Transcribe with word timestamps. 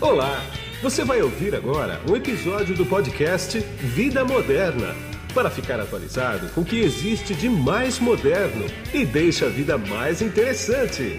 Olá! 0.00 0.40
Você 0.80 1.04
vai 1.04 1.20
ouvir 1.20 1.56
agora 1.56 2.00
um 2.08 2.14
episódio 2.14 2.72
do 2.76 2.86
podcast 2.86 3.58
Vida 3.58 4.24
Moderna 4.24 4.94
para 5.34 5.50
ficar 5.50 5.80
atualizado 5.80 6.48
com 6.50 6.60
o 6.60 6.64
que 6.64 6.78
existe 6.78 7.34
de 7.34 7.48
mais 7.48 7.98
moderno 7.98 8.64
e 8.94 9.04
deixa 9.04 9.46
a 9.46 9.48
vida 9.48 9.76
mais 9.76 10.22
interessante. 10.22 11.18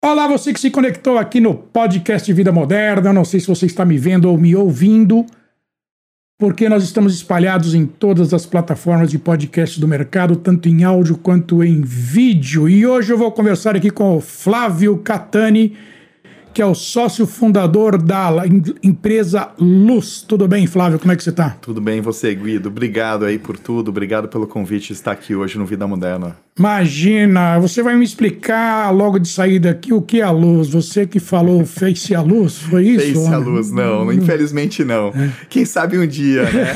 Olá, 0.00 0.28
você 0.28 0.52
que 0.52 0.60
se 0.60 0.70
conectou 0.70 1.18
aqui 1.18 1.40
no 1.40 1.54
podcast 1.54 2.32
Vida 2.32 2.52
Moderna. 2.52 3.12
Não 3.12 3.24
sei 3.24 3.40
se 3.40 3.48
você 3.48 3.66
está 3.66 3.84
me 3.84 3.98
vendo 3.98 4.30
ou 4.30 4.38
me 4.38 4.54
ouvindo, 4.54 5.26
porque 6.38 6.68
nós 6.68 6.84
estamos 6.84 7.12
espalhados 7.14 7.74
em 7.74 7.84
todas 7.84 8.32
as 8.32 8.46
plataformas 8.46 9.10
de 9.10 9.18
podcast 9.18 9.80
do 9.80 9.88
mercado, 9.88 10.36
tanto 10.36 10.68
em 10.68 10.84
áudio 10.84 11.18
quanto 11.18 11.64
em 11.64 11.80
vídeo. 11.80 12.68
E 12.68 12.86
hoje 12.86 13.12
eu 13.12 13.18
vou 13.18 13.32
conversar 13.32 13.74
aqui 13.74 13.90
com 13.90 14.16
o 14.16 14.20
Flávio 14.20 14.96
Catani 14.98 15.76
que 16.54 16.62
é 16.62 16.66
o 16.66 16.74
sócio 16.74 17.24
fundador 17.24 18.02
da 18.02 18.32
empresa 18.82 19.50
Luz. 19.60 20.22
Tudo 20.22 20.48
bem, 20.48 20.66
Flávio? 20.66 20.98
Como 20.98 21.12
é 21.12 21.14
que 21.14 21.22
você 21.22 21.30
está? 21.30 21.50
Tudo 21.50 21.80
bem, 21.80 22.00
você, 22.00 22.34
Guido. 22.34 22.68
Obrigado 22.68 23.24
aí 23.24 23.38
por 23.38 23.56
tudo. 23.56 23.90
Obrigado 23.90 24.26
pelo 24.26 24.44
convite 24.44 24.88
de 24.88 24.94
estar 24.94 25.12
aqui 25.12 25.36
hoje 25.36 25.56
no 25.56 25.64
Vida 25.64 25.86
Moderna. 25.86 26.36
Imagina, 26.58 27.58
você 27.60 27.82
vai 27.82 27.94
me 27.96 28.04
explicar 28.04 28.90
logo 28.90 29.18
de 29.18 29.28
saída 29.28 29.70
aqui 29.70 29.92
o 29.92 30.02
que 30.02 30.20
é 30.20 30.24
a 30.24 30.30
luz. 30.30 30.68
Você 30.70 31.06
que 31.06 31.20
falou 31.20 31.64
face 31.64 32.14
a 32.14 32.20
luz, 32.20 32.58
foi 32.58 32.88
isso? 32.88 33.14
Face 33.14 33.34
a 33.34 33.38
luz, 33.38 33.70
não, 33.70 34.12
infelizmente 34.12 34.84
não. 34.84 35.08
É. 35.08 35.30
Quem 35.48 35.64
sabe 35.64 35.96
um 35.98 36.06
dia, 36.06 36.42
né? 36.42 36.74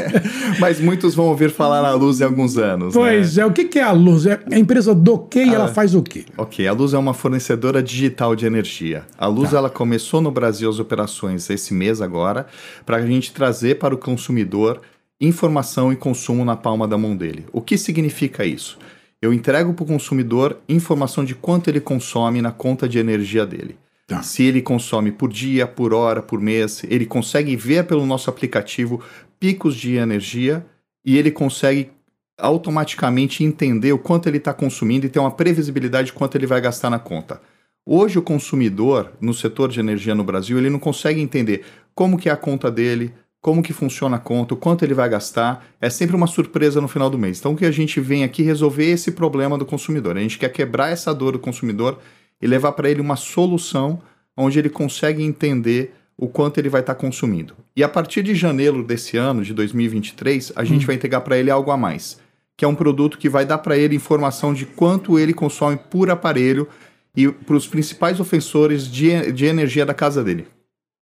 Mas 0.60 0.78
muitos 0.78 1.14
vão 1.14 1.26
ouvir 1.26 1.50
falar 1.50 1.80
na 1.80 1.94
luz 1.94 2.20
em 2.20 2.24
alguns 2.24 2.58
anos. 2.58 2.94
Né? 2.94 3.00
Pois 3.00 3.36
né? 3.36 3.42
é, 3.42 3.46
o 3.46 3.52
que 3.52 3.78
é 3.78 3.82
a 3.82 3.92
luz? 3.92 4.26
É 4.26 4.38
a 4.52 4.58
empresa 4.58 4.94
do 4.94 5.18
que 5.18 5.42
e 5.42 5.48
ah, 5.48 5.54
ela 5.54 5.68
faz 5.68 5.94
o 5.94 6.02
quê? 6.02 6.26
Ok, 6.36 6.66
a 6.66 6.72
luz 6.72 6.92
é 6.92 6.98
uma 6.98 7.14
fornecedora 7.14 7.82
digital 7.82 8.36
de 8.36 8.44
energia. 8.44 9.04
A 9.16 9.26
luz 9.26 9.50
tá. 9.50 9.56
ela 9.56 9.70
começou 9.70 10.20
no 10.20 10.30
Brasil 10.30 10.68
as 10.68 10.78
operações 10.78 11.48
esse 11.48 11.72
mês 11.72 12.02
agora, 12.02 12.46
para 12.84 12.98
a 12.98 13.06
gente 13.06 13.32
trazer 13.32 13.78
para 13.78 13.94
o 13.94 13.98
consumidor 13.98 14.80
informação 15.18 15.92
e 15.92 15.96
consumo 15.96 16.44
na 16.44 16.56
palma 16.56 16.86
da 16.86 16.98
mão 16.98 17.16
dele. 17.16 17.46
O 17.52 17.60
que 17.60 17.78
significa 17.78 18.44
isso? 18.44 18.78
Eu 19.22 19.32
entrego 19.32 19.72
para 19.72 19.84
o 19.84 19.86
consumidor 19.86 20.58
informação 20.68 21.24
de 21.24 21.32
quanto 21.32 21.70
ele 21.70 21.80
consome 21.80 22.42
na 22.42 22.50
conta 22.50 22.88
de 22.88 22.98
energia 22.98 23.46
dele. 23.46 23.78
Tá. 24.08 24.20
Se 24.20 24.42
ele 24.42 24.60
consome 24.60 25.12
por 25.12 25.32
dia, 25.32 25.64
por 25.64 25.94
hora, 25.94 26.20
por 26.20 26.40
mês, 26.40 26.82
ele 26.88 27.06
consegue 27.06 27.54
ver 27.54 27.86
pelo 27.86 28.04
nosso 28.04 28.28
aplicativo 28.28 29.00
picos 29.38 29.76
de 29.76 29.94
energia 29.94 30.66
e 31.04 31.16
ele 31.16 31.30
consegue 31.30 31.92
automaticamente 32.36 33.44
entender 33.44 33.92
o 33.92 33.98
quanto 33.98 34.28
ele 34.28 34.38
está 34.38 34.52
consumindo 34.52 35.06
e 35.06 35.08
ter 35.08 35.20
uma 35.20 35.30
previsibilidade 35.30 36.06
de 36.06 36.12
quanto 36.12 36.36
ele 36.36 36.46
vai 36.46 36.60
gastar 36.60 36.90
na 36.90 36.98
conta. 36.98 37.40
Hoje 37.86 38.18
o 38.18 38.22
consumidor 38.22 39.12
no 39.20 39.32
setor 39.32 39.68
de 39.68 39.78
energia 39.78 40.14
no 40.14 40.24
Brasil 40.24 40.58
ele 40.58 40.70
não 40.70 40.78
consegue 40.80 41.20
entender 41.20 41.64
como 41.94 42.18
que 42.18 42.28
é 42.28 42.32
a 42.32 42.36
conta 42.36 42.70
dele, 42.70 43.12
como 43.42 43.60
que 43.60 43.72
funciona 43.72 44.16
a 44.16 44.20
conta, 44.20 44.54
o 44.54 44.56
quanto 44.56 44.84
ele 44.84 44.94
vai 44.94 45.08
gastar, 45.08 45.66
é 45.80 45.90
sempre 45.90 46.14
uma 46.14 46.28
surpresa 46.28 46.80
no 46.80 46.86
final 46.86 47.10
do 47.10 47.18
mês. 47.18 47.40
Então, 47.40 47.52
o 47.52 47.56
que 47.56 47.66
a 47.66 47.72
gente 47.72 48.00
vem 48.00 48.22
aqui 48.22 48.40
resolver 48.40 48.88
esse 48.88 49.10
problema 49.10 49.58
do 49.58 49.66
consumidor. 49.66 50.16
A 50.16 50.20
gente 50.20 50.38
quer 50.38 50.48
quebrar 50.50 50.90
essa 50.90 51.12
dor 51.12 51.32
do 51.32 51.40
consumidor 51.40 51.98
e 52.40 52.46
levar 52.46 52.70
para 52.72 52.88
ele 52.88 53.00
uma 53.00 53.16
solução 53.16 54.00
onde 54.36 54.60
ele 54.60 54.70
consegue 54.70 55.24
entender 55.24 55.92
o 56.16 56.28
quanto 56.28 56.58
ele 56.58 56.68
vai 56.68 56.82
estar 56.82 56.94
tá 56.94 57.00
consumindo. 57.00 57.54
E 57.74 57.82
a 57.82 57.88
partir 57.88 58.22
de 58.22 58.32
janeiro 58.32 58.80
desse 58.84 59.16
ano, 59.16 59.42
de 59.42 59.52
2023, 59.52 60.52
a 60.54 60.62
gente 60.62 60.84
hum. 60.84 60.86
vai 60.86 60.94
entregar 60.94 61.22
para 61.22 61.36
ele 61.36 61.50
algo 61.50 61.72
a 61.72 61.76
mais, 61.76 62.20
que 62.56 62.64
é 62.64 62.68
um 62.68 62.76
produto 62.76 63.18
que 63.18 63.28
vai 63.28 63.44
dar 63.44 63.58
para 63.58 63.76
ele 63.76 63.96
informação 63.96 64.54
de 64.54 64.66
quanto 64.66 65.18
ele 65.18 65.34
consome 65.34 65.76
por 65.90 66.10
aparelho 66.10 66.68
e 67.16 67.28
para 67.28 67.56
os 67.56 67.66
principais 67.66 68.20
ofensores 68.20 68.86
de, 68.86 69.32
de 69.32 69.46
energia 69.46 69.84
da 69.84 69.92
casa 69.92 70.22
dele. 70.22 70.46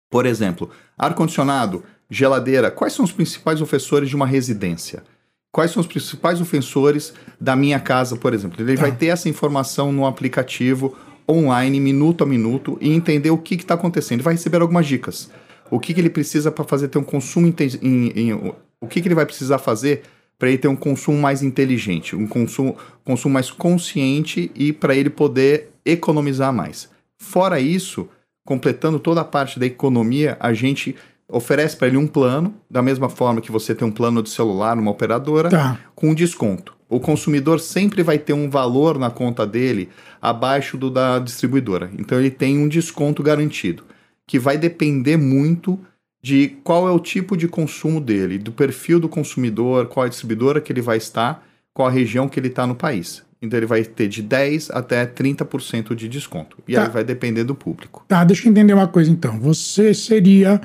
Por 0.10 0.26
exemplo, 0.26 0.70
ar-condicionado 0.98 1.84
geladeira, 2.10 2.72
quais 2.72 2.94
são 2.94 3.06
os 3.06 3.12
principais 3.12 3.62
ofensores 3.62 4.10
de 4.10 4.16
uma 4.16 4.28
residência? 4.28 5.04
Quais 5.52 5.72
são 5.72 5.82
os 5.82 5.88
principais 5.88 6.42
ofensores 6.42 7.14
da 7.40 7.56
minha 7.56 7.80
casa, 7.80 8.18
por 8.18 8.34
exemplo? 8.34 8.62
Ele 8.62 8.76
vai 8.76 8.92
ter 8.94 9.08
essa 9.08 9.30
informação 9.30 9.92
no 9.92 10.06
aplicativo 10.06 10.98
online, 11.30 11.80
minuto 11.80 12.24
a 12.24 12.28
minuto, 12.28 12.78
e 12.82 12.92
entender 12.92 13.30
o 13.30 13.38
que 13.38 13.56
está 13.56 13.74
acontecendo. 13.74 14.18
Ele 14.18 14.24
vai 14.24 14.34
receber 14.34 14.62
algumas 14.62 14.86
dicas. 14.86 15.30
O 15.72 15.80
que, 15.80 15.94
que 15.94 16.02
ele 16.02 16.10
precisa 16.10 16.52
para 16.52 16.66
fazer 16.66 16.90
ter 16.90 16.98
um 16.98 17.04
consumo 17.04 17.48
em, 17.48 18.12
em, 18.16 18.34
o 18.34 18.88
que, 18.88 19.02
que 19.02 19.08
ele 19.08 19.16
vai 19.16 19.26
precisar 19.26 19.58
fazer 19.58 20.04
para 20.38 20.50
ele 20.50 20.58
ter 20.58 20.68
um 20.68 20.76
consumo 20.76 21.18
mais 21.18 21.42
inteligente, 21.42 22.16
um 22.16 22.28
consumo, 22.28 22.78
consumo 23.04 23.34
mais 23.34 23.50
consciente 23.50 24.52
e 24.54 24.74
para 24.74 24.96
ele 24.96 25.10
poder 25.10 25.70
economizar 25.86 26.52
mais. 26.54 26.90
Fora 27.18 27.60
isso, 27.60 28.08
completando 28.44 29.00
toda 29.00 29.22
a 29.22 29.26
parte 29.26 29.60
da 29.60 29.66
economia, 29.66 30.38
a 30.40 30.54
gente 30.54 30.96
oferece 31.28 31.76
para 31.76 31.88
ele 31.88 31.98
um 31.98 32.08
plano, 32.08 32.54
da 32.70 32.82
mesma 32.82 33.10
forma 33.10 33.42
que 33.42 33.52
você 33.52 33.74
tem 33.74 33.88
um 33.88 33.92
plano 33.92 34.22
de 34.22 34.30
celular 34.30 34.76
numa 34.76 34.92
operadora, 34.92 35.50
tá. 35.50 35.80
com 35.96 36.14
desconto. 36.14 36.76
O 36.88 37.00
consumidor 37.00 37.60
sempre 37.60 38.04
vai 38.04 38.18
ter 38.20 38.34
um 38.34 38.50
valor 38.50 39.00
na 39.00 39.10
conta 39.10 39.46
dele 39.46 39.90
abaixo 40.22 40.78
do 40.78 40.90
da 40.90 41.18
distribuidora. 41.18 41.90
Então 41.98 42.20
ele 42.20 42.30
tem 42.30 42.60
um 42.60 42.68
desconto 42.68 43.24
garantido, 43.24 43.84
que 44.28 44.38
vai 44.38 44.58
depender 44.58 45.18
muito 45.18 45.80
de 46.22 46.58
qual 46.64 46.88
é 46.88 46.92
o 46.92 47.00
tipo 47.00 47.36
de 47.36 47.48
consumo 47.48 48.00
dele, 48.00 48.38
do 48.38 48.52
perfil 48.52 49.00
do 49.00 49.10
consumidor, 49.10 49.88
qual 49.88 50.06
a 50.06 50.10
distribuidora 50.10 50.62
que 50.62 50.72
ele 50.72 50.82
vai 50.82 50.98
estar, 50.98 51.44
qual 51.74 51.88
a 51.88 51.92
região 51.92 52.28
que 52.28 52.40
ele 52.40 52.48
está 52.48 52.66
no 52.66 52.76
país. 52.76 53.24
Então 53.42 53.60
ele 53.60 53.66
vai 53.66 53.84
ter 53.84 54.08
de 54.08 54.24
10% 54.24 54.72
até 54.74 55.06
30% 55.06 55.94
de 55.94 56.08
desconto. 56.08 56.58
E 56.68 56.74
tá. 56.74 56.84
aí 56.84 56.90
vai 56.90 57.04
depender 57.04 57.44
do 57.44 57.54
público. 57.54 58.06
Tá, 58.08 58.24
deixa 58.24 58.48
eu 58.48 58.52
entender 58.52 58.74
uma 58.74 58.88
coisa 58.88 59.12
então. 59.12 59.40
Você 59.40 59.94
seria 59.94 60.60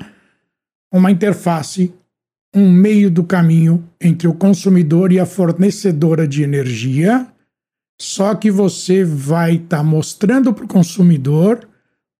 uma 0.91 1.11
interface, 1.11 1.93
um 2.53 2.69
meio 2.71 3.09
do 3.09 3.23
caminho 3.23 3.83
entre 3.99 4.27
o 4.27 4.33
consumidor 4.33 5.11
e 5.11 5.19
a 5.19 5.25
fornecedora 5.25 6.27
de 6.27 6.43
energia, 6.43 7.27
só 7.99 8.35
que 8.35 8.51
você 8.51 9.03
vai 9.03 9.55
estar 9.55 9.77
tá 9.77 9.83
mostrando 9.83 10.53
para 10.53 10.65
o 10.65 10.67
consumidor 10.67 11.67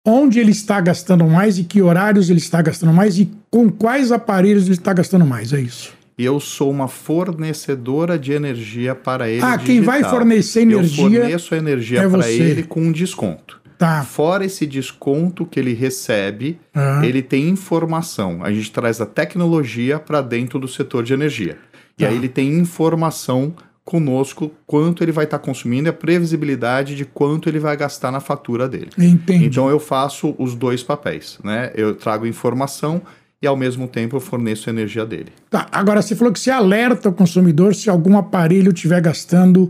onde 0.05 0.39
ele 0.39 0.51
está 0.51 0.79
gastando 0.79 1.25
mais 1.25 1.57
e 1.57 1.63
que 1.63 1.81
horários 1.81 2.29
ele 2.29 2.39
está 2.39 2.61
gastando 2.61 2.93
mais 2.93 3.19
e 3.19 3.29
com 3.49 3.69
quais 3.69 4.11
aparelhos 4.11 4.65
ele 4.65 4.73
está 4.73 4.93
gastando 4.93 5.25
mais, 5.25 5.53
é 5.53 5.61
isso. 5.61 5.93
Eu 6.17 6.39
sou 6.39 6.69
uma 6.69 6.87
fornecedora 6.87 8.17
de 8.17 8.31
energia 8.31 8.93
para 8.93 9.29
ele. 9.29 9.41
Ah, 9.41 9.55
digital. 9.55 9.65
quem 9.65 9.81
vai 9.81 10.03
fornecer 10.03 10.61
energia? 10.61 11.03
Eu 11.03 11.11
forneço 11.11 11.55
energia 11.55 12.01
é 12.01 12.09
para 12.09 12.29
ele 12.29 12.63
com 12.63 12.81
um 12.81 12.91
desconto. 12.91 13.60
Tá. 13.81 14.03
Fora 14.03 14.45
esse 14.45 14.67
desconto 14.67 15.43
que 15.43 15.59
ele 15.59 15.73
recebe, 15.73 16.59
uhum. 16.75 17.03
ele 17.03 17.23
tem 17.23 17.49
informação. 17.49 18.43
A 18.43 18.53
gente 18.53 18.71
traz 18.71 19.01
a 19.01 19.07
tecnologia 19.07 19.97
para 19.97 20.21
dentro 20.21 20.59
do 20.59 20.67
setor 20.67 21.03
de 21.03 21.13
energia. 21.13 21.57
E 21.97 22.05
aí 22.05 22.11
tá. 22.11 22.15
ele 22.15 22.29
tem 22.29 22.59
informação 22.59 23.55
conosco 23.83 24.51
quanto 24.67 25.03
ele 25.03 25.11
vai 25.11 25.25
estar 25.25 25.39
tá 25.39 25.43
consumindo 25.43 25.87
e 25.87 25.89
a 25.89 25.93
previsibilidade 25.93 26.95
de 26.95 27.05
quanto 27.05 27.49
ele 27.49 27.57
vai 27.57 27.75
gastar 27.75 28.11
na 28.11 28.19
fatura 28.19 28.69
dele. 28.69 28.91
Entendi. 28.99 29.45
Então 29.45 29.67
eu 29.67 29.79
faço 29.79 30.35
os 30.37 30.53
dois 30.53 30.83
papéis, 30.83 31.39
né? 31.43 31.71
Eu 31.73 31.95
trago 31.95 32.27
informação 32.27 33.01
e 33.41 33.47
ao 33.47 33.57
mesmo 33.57 33.87
tempo 33.87 34.15
eu 34.15 34.19
forneço 34.19 34.69
a 34.69 34.73
energia 34.73 35.07
dele. 35.07 35.31
Tá, 35.49 35.65
agora 35.71 36.03
você 36.03 36.15
falou 36.15 36.31
que 36.31 36.39
você 36.39 36.51
alerta 36.51 37.09
o 37.09 37.13
consumidor 37.13 37.73
se 37.73 37.89
algum 37.89 38.15
aparelho 38.15 38.71
estiver 38.71 39.01
gastando 39.01 39.67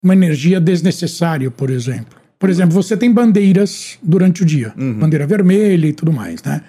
uma 0.00 0.12
energia 0.12 0.60
desnecessária, 0.60 1.50
por 1.50 1.70
exemplo. 1.70 2.25
Por 2.38 2.50
exemplo, 2.50 2.72
você 2.72 2.96
tem 2.96 3.12
bandeiras 3.12 3.98
durante 4.02 4.42
o 4.42 4.44
dia, 4.44 4.74
uhum. 4.76 4.94
bandeira 4.94 5.26
vermelha 5.26 5.86
e 5.86 5.92
tudo 5.92 6.12
mais, 6.12 6.42
né? 6.42 6.62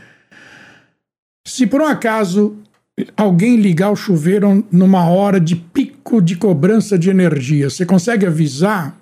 Se 1.46 1.68
por 1.68 1.82
um 1.82 1.86
acaso 1.86 2.58
alguém 3.16 3.58
ligar 3.58 3.92
o 3.92 3.96
chuveiro 3.96 4.66
numa 4.72 5.08
hora 5.10 5.40
de 5.40 5.56
pico 5.56 6.22
de 6.22 6.36
cobrança 6.36 6.98
de 6.98 7.10
energia, 7.10 7.70
você 7.70 7.86
consegue 7.86 8.26
avisar? 8.26 8.98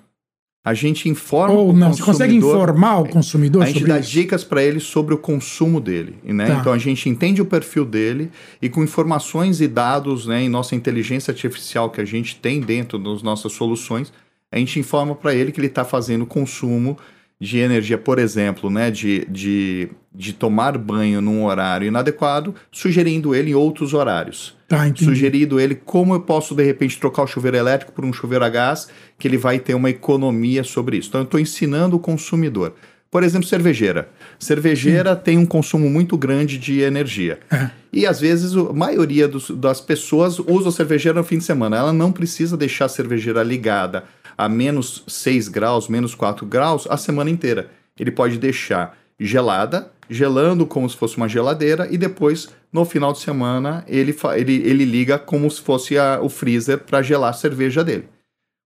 A 0.64 0.74
gente 0.74 1.08
informa 1.08 1.54
Ou 1.54 1.72
não, 1.72 1.92
você 1.92 2.02
consegue 2.02 2.34
informar 2.34 2.98
o 2.98 3.08
consumidor 3.08 3.62
A 3.62 3.66
gente 3.66 3.84
dá 3.84 4.00
isso? 4.00 4.10
dicas 4.10 4.42
para 4.42 4.60
ele 4.64 4.80
sobre 4.80 5.14
o 5.14 5.18
consumo 5.18 5.80
dele, 5.80 6.16
né? 6.24 6.46
Tá. 6.46 6.54
Então 6.54 6.72
a 6.72 6.78
gente 6.78 7.08
entende 7.08 7.40
o 7.40 7.46
perfil 7.46 7.84
dele 7.84 8.32
e 8.60 8.68
com 8.68 8.82
informações 8.82 9.60
e 9.60 9.68
dados, 9.68 10.26
né, 10.26 10.42
em 10.42 10.48
nossa 10.48 10.74
inteligência 10.74 11.30
artificial 11.30 11.88
que 11.88 12.00
a 12.00 12.04
gente 12.04 12.34
tem 12.34 12.60
dentro 12.60 12.98
das 12.98 13.22
nossas 13.22 13.52
soluções, 13.52 14.12
a 14.56 14.58
gente 14.58 14.80
informa 14.80 15.14
para 15.14 15.34
ele 15.34 15.52
que 15.52 15.60
ele 15.60 15.66
está 15.66 15.84
fazendo 15.84 16.24
consumo 16.24 16.96
de 17.38 17.58
energia, 17.58 17.98
por 17.98 18.18
exemplo, 18.18 18.70
né, 18.70 18.90
de, 18.90 19.26
de, 19.26 19.90
de 20.14 20.32
tomar 20.32 20.78
banho 20.78 21.20
num 21.20 21.44
horário 21.44 21.86
inadequado, 21.86 22.54
sugerindo 22.72 23.34
ele 23.34 23.50
em 23.50 23.54
outros 23.54 23.92
horários. 23.92 24.56
Tá, 24.66 24.90
sugerindo 24.96 25.60
ele 25.60 25.74
como 25.74 26.14
eu 26.14 26.20
posso, 26.20 26.54
de 26.54 26.64
repente, 26.64 26.98
trocar 26.98 27.24
o 27.24 27.26
chuveiro 27.26 27.58
elétrico 27.58 27.92
por 27.92 28.04
um 28.06 28.12
chuveiro 28.12 28.44
a 28.44 28.48
gás, 28.48 28.88
que 29.18 29.28
ele 29.28 29.36
vai 29.36 29.58
ter 29.58 29.74
uma 29.74 29.90
economia 29.90 30.64
sobre 30.64 30.96
isso. 30.96 31.10
Então, 31.10 31.20
eu 31.20 31.26
estou 31.26 31.38
ensinando 31.38 31.96
o 31.96 32.00
consumidor. 32.00 32.74
Por 33.10 33.22
exemplo, 33.22 33.46
cervejeira. 33.46 34.08
Cervejeira 34.38 35.14
Sim. 35.14 35.20
tem 35.22 35.38
um 35.38 35.46
consumo 35.46 35.88
muito 35.88 36.16
grande 36.16 36.58
de 36.58 36.80
energia. 36.80 37.38
É. 37.52 37.70
E 37.92 38.06
às 38.06 38.18
vezes 38.18 38.56
a 38.56 38.72
maioria 38.72 39.28
dos, 39.28 39.50
das 39.50 39.80
pessoas 39.80 40.38
usa 40.38 40.70
a 40.70 40.72
cervejeira 40.72 41.18
no 41.18 41.24
fim 41.24 41.38
de 41.38 41.44
semana. 41.44 41.76
Ela 41.76 41.92
não 41.92 42.10
precisa 42.10 42.56
deixar 42.56 42.86
a 42.86 42.88
cervejeira 42.88 43.42
ligada 43.42 44.04
a 44.36 44.48
menos 44.48 45.04
6 45.06 45.48
graus, 45.48 45.88
menos 45.88 46.14
4 46.14 46.44
graus 46.46 46.86
a 46.88 46.96
semana 46.96 47.30
inteira. 47.30 47.70
Ele 47.98 48.10
pode 48.10 48.38
deixar 48.38 48.96
gelada, 49.18 49.90
gelando 50.08 50.66
como 50.66 50.88
se 50.88 50.96
fosse 50.96 51.16
uma 51.16 51.28
geladeira, 51.28 51.88
e 51.90 51.96
depois, 51.96 52.48
no 52.72 52.84
final 52.84 53.12
de 53.12 53.20
semana, 53.20 53.84
ele, 53.88 54.14
ele, 54.36 54.54
ele 54.54 54.84
liga 54.84 55.18
como 55.18 55.50
se 55.50 55.60
fosse 55.60 55.98
a, 55.98 56.20
o 56.20 56.28
freezer 56.28 56.78
para 56.78 57.02
gelar 57.02 57.30
a 57.30 57.34
cerveja 57.34 57.82
dele. 57.82 58.08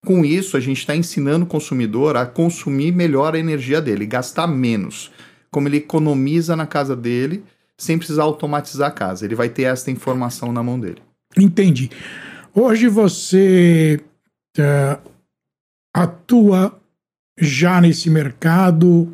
Com 0.05 0.25
isso, 0.25 0.56
a 0.56 0.61
gente 0.61 0.78
está 0.78 0.96
ensinando 0.96 1.44
o 1.44 1.49
consumidor 1.49 2.17
a 2.17 2.25
consumir 2.25 2.93
melhor 2.93 3.34
a 3.34 3.38
energia 3.38 3.81
dele, 3.81 4.06
gastar 4.06 4.46
menos. 4.46 5.11
Como 5.50 5.69
ele 5.69 5.76
economiza 5.76 6.56
na 6.56 6.67
casa 6.67 6.96
dele, 6.96 7.44
sem 7.76 7.99
precisar 7.99 8.22
automatizar 8.22 8.88
a 8.88 8.93
casa. 8.93 9.25
Ele 9.25 9.34
vai 9.34 9.49
ter 9.49 9.64
essa 9.64 9.90
informação 9.90 10.52
na 10.52 10.62
mão 10.62 10.81
dele. 10.81 11.02
Entendi. 11.37 11.90
Hoje 12.55 12.88
você 12.88 14.00
uh, 14.58 15.11
atua 15.95 16.79
já 17.39 17.81
nesse 17.81 18.11
mercado 18.11 19.13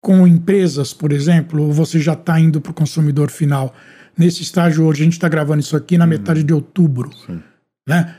com 0.00 0.26
empresas, 0.26 0.92
por 0.92 1.12
exemplo, 1.12 1.62
ou 1.62 1.72
você 1.72 1.98
já 1.98 2.12
está 2.12 2.38
indo 2.38 2.60
para 2.60 2.70
o 2.70 2.74
consumidor 2.74 3.30
final? 3.30 3.74
Nesse 4.16 4.42
estágio 4.42 4.84
hoje, 4.84 5.02
a 5.02 5.04
gente 5.04 5.12
está 5.14 5.28
gravando 5.28 5.60
isso 5.60 5.76
aqui 5.76 5.96
na 5.96 6.04
uhum. 6.04 6.10
metade 6.10 6.42
de 6.42 6.52
outubro. 6.52 7.10
Sim. 7.26 7.42
Né? 7.86 8.14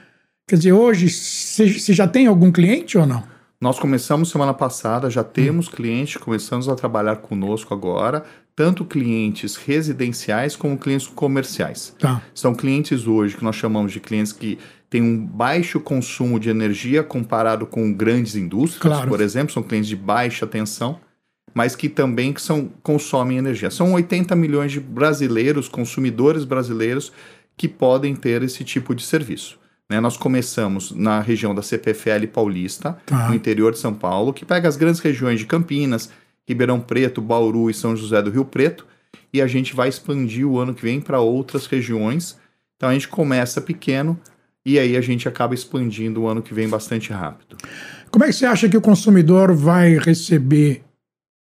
Quer 0.48 0.56
dizer, 0.56 0.72
hoje, 0.72 1.10
você 1.10 1.94
já 1.94 2.08
tem 2.08 2.28
algum 2.28 2.52
cliente 2.52 2.98
ou 2.98 3.06
não? 3.06 3.24
Nós 3.62 3.78
começamos 3.78 4.30
semana 4.30 4.54
passada, 4.54 5.10
já 5.10 5.24
temos 5.24 5.68
hum. 5.68 5.72
clientes, 5.72 6.16
começamos 6.16 6.70
a 6.70 6.76
trabalhar 6.76 7.18
conosco 7.18 7.74
agora, 7.74 8.24
tanto 8.56 8.86
clientes 8.86 9.58
residenciais 9.58 10.56
como 10.56 10.78
clientes 10.78 11.08
comerciais. 11.08 11.94
Tá. 12.00 12.22
São 12.34 12.56
clientes 12.56 13.06
hoje 13.06 13.36
que 13.36 13.44
nós 13.44 13.58
chamamos 13.58 13.92
de 13.92 14.00
clientes 14.00 14.32
que 14.32 14.58
têm 14.90 15.02
um 15.02 15.26
baixo 15.26 15.80
consumo 15.80 16.40
de 16.40 16.50
energia 16.50 17.04
comparado 17.04 17.66
com 17.66 17.94
grandes 17.94 18.36
indústrias, 18.36 18.82
claro. 18.82 19.10
por 19.10 19.22
exemplo, 19.22 19.54
são 19.54 19.62
clientes 19.64 19.90
de 19.90 19.96
baixa 19.96 20.48
tensão 20.48 21.00
mas 21.54 21.76
que 21.76 21.90
também 21.90 22.34
são, 22.38 22.70
consomem 22.84 23.38
energia. 23.38 23.70
São 23.70 23.94
80 23.94 24.36
milhões 24.36 24.72
de 24.72 24.80
brasileiros, 24.80 25.68
consumidores 25.68 26.44
brasileiros, 26.46 27.12
que 27.58 27.68
podem 27.68 28.16
ter 28.16 28.44
esse 28.44 28.64
tipo 28.64 28.96
de 28.96 29.04
serviço. 29.04 29.60
Né? 29.90 30.00
Nós 30.00 30.16
começamos 30.16 30.92
na 30.92 31.20
região 31.20 31.54
da 31.54 31.62
CPFL 31.62 32.28
Paulista, 32.32 32.98
tá. 33.06 33.28
no 33.28 33.36
interior 33.36 33.74
de 33.74 33.80
São 33.80 33.94
Paulo, 33.94 34.34
que 34.34 34.46
pega 34.46 34.68
as 34.68 34.78
grandes 34.78 35.02
regiões 35.02 35.40
de 35.40 35.46
Campinas, 35.46 36.10
Ribeirão 36.48 36.80
Preto, 36.80 37.22
Bauru 37.22 37.70
e 37.70 37.74
São 37.74 37.96
José 37.96 38.22
do 38.22 38.30
Rio 38.30 38.46
Preto, 38.46 38.86
e 39.34 39.42
a 39.42 39.48
gente 39.48 39.76
vai 39.76 39.90
expandir 39.90 40.48
o 40.48 40.58
ano 40.60 40.74
que 40.74 40.82
vem 40.82 41.02
para 41.02 41.20
outras 41.20 41.66
regiões. 41.66 42.38
Então 42.78 42.90
a 42.90 42.94
gente 42.94 43.08
começa 43.08 43.60
pequeno 43.60 44.20
e 44.72 44.80
aí 44.80 44.98
a 44.98 45.02
gente 45.02 45.28
acaba 45.28 45.54
expandindo 45.54 46.22
o 46.22 46.28
ano 46.28 46.42
que 46.42 46.54
vem 46.54 46.68
bastante 46.68 47.12
rápido. 47.12 47.58
Como 48.12 48.24
é 48.26 48.28
que 48.28 48.34
você 48.34 48.46
acha 48.46 48.68
que 48.68 48.78
o 48.78 48.82
consumidor 48.82 49.54
vai 49.54 49.98
receber 49.98 50.84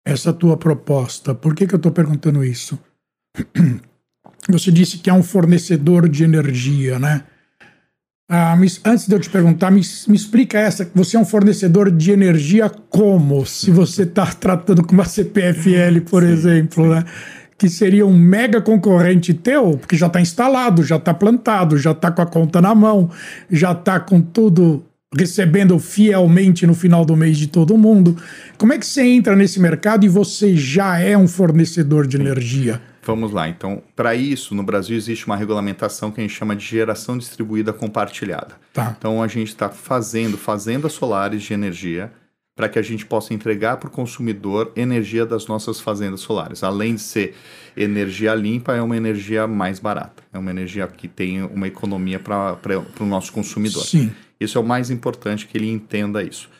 essa 0.05 0.33
tua 0.33 0.57
proposta. 0.57 1.35
Por 1.35 1.55
que, 1.55 1.67
que 1.67 1.75
eu 1.75 1.79
estou 1.79 1.93
perguntando 1.93 2.45
isso? 2.45 2.79
Você 4.49 4.73
disse 4.73 4.99
que 4.99 5.09
é 5.09 5.13
um 5.13 5.23
fornecedor 5.23 6.09
de 6.09 6.25
energia, 6.25 6.99
né? 6.99 7.23
Ah, 8.29 8.57
me, 8.57 8.67
antes 8.85 9.07
de 9.07 9.15
eu 9.15 9.21
te 9.21 9.31
perguntar, 9.31 9.71
me, 9.71 9.83
me 10.09 10.17
explica 10.17 10.59
essa. 10.59 10.91
Você 10.95 11.17
é 11.17 11.21
um 11.21 11.25
fornecedor 11.25 11.91
de 11.91 12.11
energia 12.11 12.69
como? 12.69 13.47
Se 13.47 13.71
você 13.71 14.03
está 14.03 14.27
tratando 14.35 14.85
com 14.85 14.95
uma 14.95 15.05
CPFL, 15.05 16.01
por 16.09 16.23
Sim. 16.23 16.31
exemplo, 16.31 16.89
né? 16.89 17.05
Que 17.63 17.69
seria 17.69 18.05
um 18.05 18.13
mega 18.13 18.61
concorrente 18.61 19.33
teu, 19.33 19.79
porque 19.79 19.97
já 19.97 20.09
está 20.09 20.21
instalado, 20.21 20.83
já 20.83 20.97
está 20.97 21.15
plantado, 21.15 21.79
já 21.79 21.93
está 21.93 22.11
com 22.11 22.21
a 22.21 22.27
conta 22.27 22.61
na 22.61 22.75
mão, 22.75 23.09
já 23.49 23.71
está 23.71 24.01
com 24.01 24.21
tudo 24.21 24.83
recebendo 25.17 25.79
fielmente 25.79 26.67
no 26.67 26.75
final 26.75 27.05
do 27.05 27.17
mês 27.17 27.39
de 27.39 27.47
todo 27.47 27.79
mundo. 27.79 28.17
Como 28.59 28.73
é 28.73 28.79
que 28.79 28.85
você 28.85 29.03
entra 29.03 29.37
nesse 29.37 29.61
mercado 29.61 30.05
e 30.05 30.09
você 30.09 30.57
já 30.57 30.99
é 30.99 31.17
um 31.17 31.29
fornecedor 31.29 32.05
de 32.05 32.17
energia? 32.17 32.83
Vamos 33.05 33.31
lá, 33.31 33.49
então, 33.49 33.81
para 33.95 34.13
isso, 34.17 34.57
no 34.57 34.65
Brasil 34.65 34.97
existe 34.97 35.25
uma 35.25 35.37
regulamentação 35.37 36.11
que 36.11 36.21
a 36.21 36.25
gente 36.25 36.35
chama 36.35 36.57
de 36.57 36.67
geração 36.67 37.17
distribuída 37.17 37.73
compartilhada. 37.73 38.57
Tá. 38.73 38.97
Então, 38.99 39.23
a 39.23 39.29
gente 39.29 39.51
está 39.51 39.69
fazendo 39.69 40.37
fazendas 40.37 40.95
solares 40.95 41.45
de 41.45 41.55
energia 41.55 42.11
para 42.55 42.69
que 42.69 42.79
a 42.79 42.83
gente 42.83 43.07
possa 43.07 43.33
entregar 43.33 43.79
para 43.79 43.89
o 43.89 43.91
consumidor 43.91 44.73
energia 44.77 45.25
das 45.25 45.47
nossas 45.47 45.81
fazendas 45.81 46.21
solares. 46.21 46.63
Além 46.63 46.97
de 46.97 47.01
ser 47.01 47.35
energia 47.77 48.35
limpa, 48.35 48.75
é 48.75 48.83
uma 48.83 48.97
energia 48.97 49.47
mais 49.47 49.79
barata. 49.79 50.23
É 50.33 50.39
uma 50.39 50.51
energia 50.51 50.87
que 50.87 51.09
tem 51.09 51.43
uma 51.43 51.67
economia 51.67 52.19
para 52.19 52.59
o 53.01 53.07
nosso 53.07 53.33
consumidor. 53.33 53.85
Sim. 53.85 54.13
Isso 54.39 54.59
é 54.59 54.61
o 54.61 54.65
mais 54.65 54.91
importante 54.91 55.47
que 55.47 55.57
ele 55.57 55.71
entenda 55.71 56.23
isso. 56.23 56.51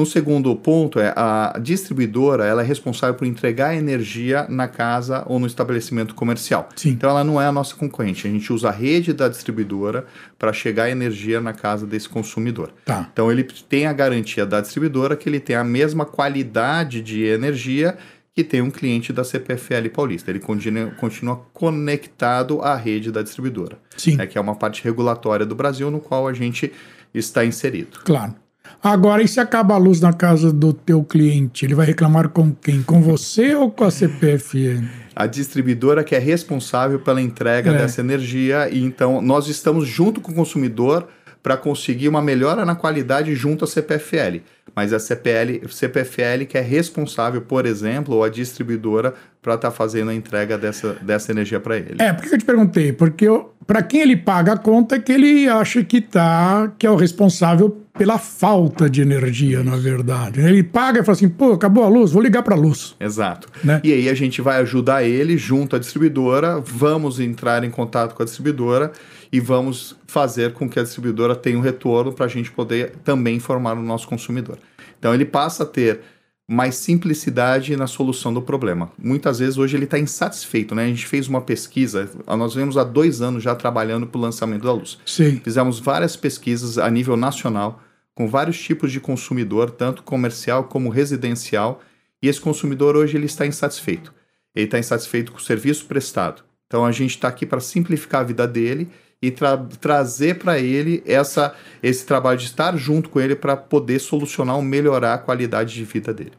No 0.00 0.06
segundo 0.06 0.56
ponto 0.56 0.98
é 0.98 1.12
a 1.14 1.58
distribuidora, 1.60 2.46
ela 2.46 2.62
é 2.62 2.64
responsável 2.64 3.14
por 3.14 3.26
entregar 3.26 3.76
energia 3.76 4.46
na 4.48 4.66
casa 4.66 5.24
ou 5.26 5.38
no 5.38 5.46
estabelecimento 5.46 6.14
comercial. 6.14 6.70
Sim. 6.74 6.92
Então 6.92 7.10
ela 7.10 7.22
não 7.22 7.38
é 7.38 7.44
a 7.44 7.52
nossa 7.52 7.76
concorrente. 7.76 8.26
A 8.26 8.30
gente 8.30 8.50
usa 8.50 8.70
a 8.70 8.72
rede 8.72 9.12
da 9.12 9.28
distribuidora 9.28 10.06
para 10.38 10.54
chegar 10.54 10.84
a 10.84 10.90
energia 10.90 11.38
na 11.38 11.52
casa 11.52 11.86
desse 11.86 12.08
consumidor. 12.08 12.72
Tá. 12.86 13.10
Então 13.12 13.30
ele 13.30 13.44
tem 13.44 13.86
a 13.86 13.92
garantia 13.92 14.46
da 14.46 14.62
distribuidora 14.62 15.14
que 15.14 15.28
ele 15.28 15.38
tem 15.38 15.54
a 15.54 15.62
mesma 15.62 16.06
qualidade 16.06 17.02
de 17.02 17.24
energia 17.24 17.98
que 18.34 18.42
tem 18.42 18.62
um 18.62 18.70
cliente 18.70 19.12
da 19.12 19.22
CPFL 19.22 19.90
Paulista. 19.92 20.30
Ele 20.30 20.40
continua, 20.40 20.92
continua 20.92 21.44
conectado 21.52 22.62
à 22.62 22.74
rede 22.74 23.12
da 23.12 23.20
distribuidora. 23.20 23.76
Sim. 23.98 24.18
É 24.18 24.26
que 24.26 24.38
é 24.38 24.40
uma 24.40 24.56
parte 24.56 24.82
regulatória 24.82 25.44
do 25.44 25.54
Brasil 25.54 25.90
no 25.90 26.00
qual 26.00 26.26
a 26.26 26.32
gente 26.32 26.72
está 27.12 27.44
inserido. 27.44 27.98
Claro. 28.02 28.34
Agora, 28.82 29.22
e 29.22 29.28
se 29.28 29.40
acaba 29.40 29.74
a 29.74 29.78
luz 29.78 30.00
na 30.00 30.12
casa 30.12 30.52
do 30.52 30.72
teu 30.72 31.04
cliente? 31.04 31.64
Ele 31.64 31.74
vai 31.74 31.86
reclamar 31.86 32.28
com 32.28 32.52
quem? 32.52 32.82
Com 32.82 33.02
você 33.02 33.54
ou 33.54 33.70
com 33.70 33.84
a 33.84 33.90
CPFN? 33.90 34.88
A 35.14 35.26
distribuidora 35.26 36.02
que 36.02 36.14
é 36.14 36.18
responsável 36.18 36.98
pela 36.98 37.20
entrega 37.20 37.70
é. 37.70 37.78
dessa 37.78 38.00
energia 38.00 38.68
e 38.70 38.82
então 38.82 39.20
nós 39.20 39.48
estamos 39.48 39.86
junto 39.86 40.20
com 40.20 40.32
o 40.32 40.34
consumidor 40.34 41.08
para 41.42 41.56
conseguir 41.56 42.08
uma 42.08 42.20
melhora 42.20 42.64
na 42.64 42.74
qualidade 42.74 43.34
junto 43.34 43.64
à 43.64 43.68
CPFL. 43.68 44.40
Mas 44.74 44.92
a 44.92 44.98
CPL, 44.98 45.66
CPFL 45.68 46.44
que 46.48 46.56
é 46.56 46.60
responsável, 46.60 47.40
por 47.40 47.66
exemplo, 47.66 48.16
ou 48.16 48.24
a 48.24 48.28
distribuidora 48.28 49.14
para 49.42 49.54
estar 49.54 49.70
tá 49.70 49.74
fazendo 49.74 50.10
a 50.10 50.14
entrega 50.14 50.56
dessa, 50.56 50.94
dessa 51.02 51.32
energia 51.32 51.58
para 51.58 51.76
ele. 51.76 51.96
É, 51.98 52.12
por 52.12 52.24
que 52.24 52.34
eu 52.34 52.38
te 52.38 52.44
perguntei? 52.44 52.92
Porque 52.92 53.26
para 53.66 53.82
quem 53.82 54.00
ele 54.00 54.16
paga 54.16 54.52
a 54.52 54.56
conta 54.56 54.96
é 54.96 54.98
que 54.98 55.12
ele 55.12 55.48
acha 55.48 55.82
que 55.82 56.00
tá, 56.00 56.72
que 56.78 56.86
é 56.86 56.90
o 56.90 56.96
responsável 56.96 57.84
pela 57.98 58.18
falta 58.18 58.88
de 58.88 59.02
energia, 59.02 59.62
na 59.62 59.76
verdade. 59.76 60.40
Ele 60.40 60.62
paga 60.62 61.00
e 61.00 61.04
fala 61.04 61.16
assim, 61.16 61.28
pô, 61.28 61.52
acabou 61.52 61.84
a 61.84 61.88
luz, 61.88 62.12
vou 62.12 62.22
ligar 62.22 62.42
para 62.42 62.54
a 62.54 62.58
luz. 62.58 62.94
Exato. 63.00 63.48
Né? 63.64 63.80
E 63.82 63.92
aí 63.92 64.08
a 64.08 64.14
gente 64.14 64.40
vai 64.40 64.60
ajudar 64.60 65.04
ele 65.04 65.36
junto 65.36 65.76
à 65.76 65.78
distribuidora, 65.78 66.60
vamos 66.60 67.18
entrar 67.18 67.64
em 67.64 67.70
contato 67.70 68.14
com 68.14 68.22
a 68.22 68.24
distribuidora 68.24 68.92
e 69.32 69.38
vamos 69.38 69.96
fazer 70.06 70.52
com 70.52 70.68
que 70.68 70.78
a 70.78 70.82
distribuidora 70.82 71.36
tenha 71.36 71.56
um 71.58 71.62
retorno 71.62 72.12
para 72.12 72.26
a 72.26 72.28
gente 72.28 72.50
poder 72.50 72.96
também 73.04 73.36
informar 73.36 73.76
o 73.76 73.82
nosso 73.82 74.08
consumidor. 74.08 74.58
Então 74.98 75.14
ele 75.14 75.24
passa 75.24 75.62
a 75.62 75.66
ter 75.66 76.00
mais 76.48 76.74
simplicidade 76.74 77.76
na 77.76 77.86
solução 77.86 78.34
do 78.34 78.42
problema. 78.42 78.90
Muitas 78.98 79.38
vezes 79.38 79.56
hoje 79.56 79.76
ele 79.76 79.84
está 79.84 79.98
insatisfeito, 80.00 80.74
né? 80.74 80.84
A 80.84 80.88
gente 80.88 81.06
fez 81.06 81.28
uma 81.28 81.40
pesquisa, 81.40 82.10
nós 82.26 82.54
vemos 82.54 82.76
há 82.76 82.82
dois 82.82 83.22
anos 83.22 83.40
já 83.40 83.54
trabalhando 83.54 84.04
para 84.04 84.18
o 84.18 84.20
lançamento 84.20 84.64
da 84.64 84.72
luz. 84.72 84.98
Sim. 85.06 85.40
Fizemos 85.44 85.78
várias 85.78 86.16
pesquisas 86.16 86.76
a 86.76 86.90
nível 86.90 87.16
nacional 87.16 87.80
com 88.16 88.26
vários 88.26 88.60
tipos 88.60 88.90
de 88.90 88.98
consumidor, 88.98 89.70
tanto 89.70 90.02
comercial 90.02 90.64
como 90.64 90.90
residencial, 90.90 91.80
e 92.20 92.28
esse 92.28 92.40
consumidor 92.40 92.96
hoje 92.96 93.16
ele 93.16 93.26
está 93.26 93.46
insatisfeito. 93.46 94.12
Ele 94.54 94.64
está 94.64 94.78
insatisfeito 94.78 95.30
com 95.30 95.38
o 95.38 95.40
serviço 95.40 95.86
prestado. 95.86 96.42
Então 96.66 96.84
a 96.84 96.90
gente 96.90 97.10
está 97.10 97.28
aqui 97.28 97.46
para 97.46 97.60
simplificar 97.60 98.22
a 98.22 98.24
vida 98.24 98.46
dele 98.46 98.90
e 99.22 99.30
tra 99.30 99.56
trazer 99.80 100.38
para 100.38 100.58
ele 100.58 101.02
essa, 101.06 101.54
esse 101.82 102.06
trabalho 102.06 102.38
de 102.38 102.46
estar 102.46 102.76
junto 102.76 103.10
com 103.10 103.20
ele 103.20 103.36
para 103.36 103.56
poder 103.56 103.98
solucionar 103.98 104.56
ou 104.56 104.62
melhorar 104.62 105.14
a 105.14 105.18
qualidade 105.18 105.74
de 105.74 105.84
vida 105.84 106.12
dele. 106.14 106.32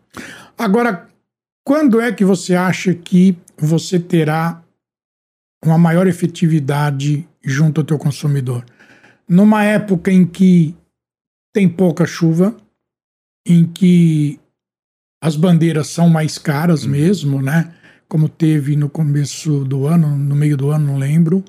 Agora, 0.57 1.07
quando 1.63 2.01
é 2.01 2.11
que 2.11 2.25
você 2.25 2.55
acha 2.55 2.93
que 2.93 3.37
você 3.57 3.99
terá 3.99 4.63
uma 5.63 5.77
maior 5.77 6.07
efetividade 6.07 7.27
junto 7.43 7.81
ao 7.81 7.85
teu 7.85 7.99
consumidor? 7.99 8.65
Numa 9.29 9.63
época 9.63 10.11
em 10.11 10.25
que 10.25 10.75
tem 11.53 11.69
pouca 11.69 12.05
chuva, 12.05 12.55
em 13.45 13.65
que 13.65 14.39
as 15.23 15.35
bandeiras 15.35 15.87
são 15.87 16.09
mais 16.09 16.39
caras 16.39 16.83
uhum. 16.83 16.91
mesmo, 16.91 17.41
né? 17.41 17.75
Como 18.07 18.27
teve 18.27 18.75
no 18.75 18.89
começo 18.89 19.63
do 19.63 19.85
ano, 19.85 20.17
no 20.17 20.35
meio 20.35 20.57
do 20.57 20.71
ano, 20.71 20.87
não 20.87 20.97
lembro 20.97 21.45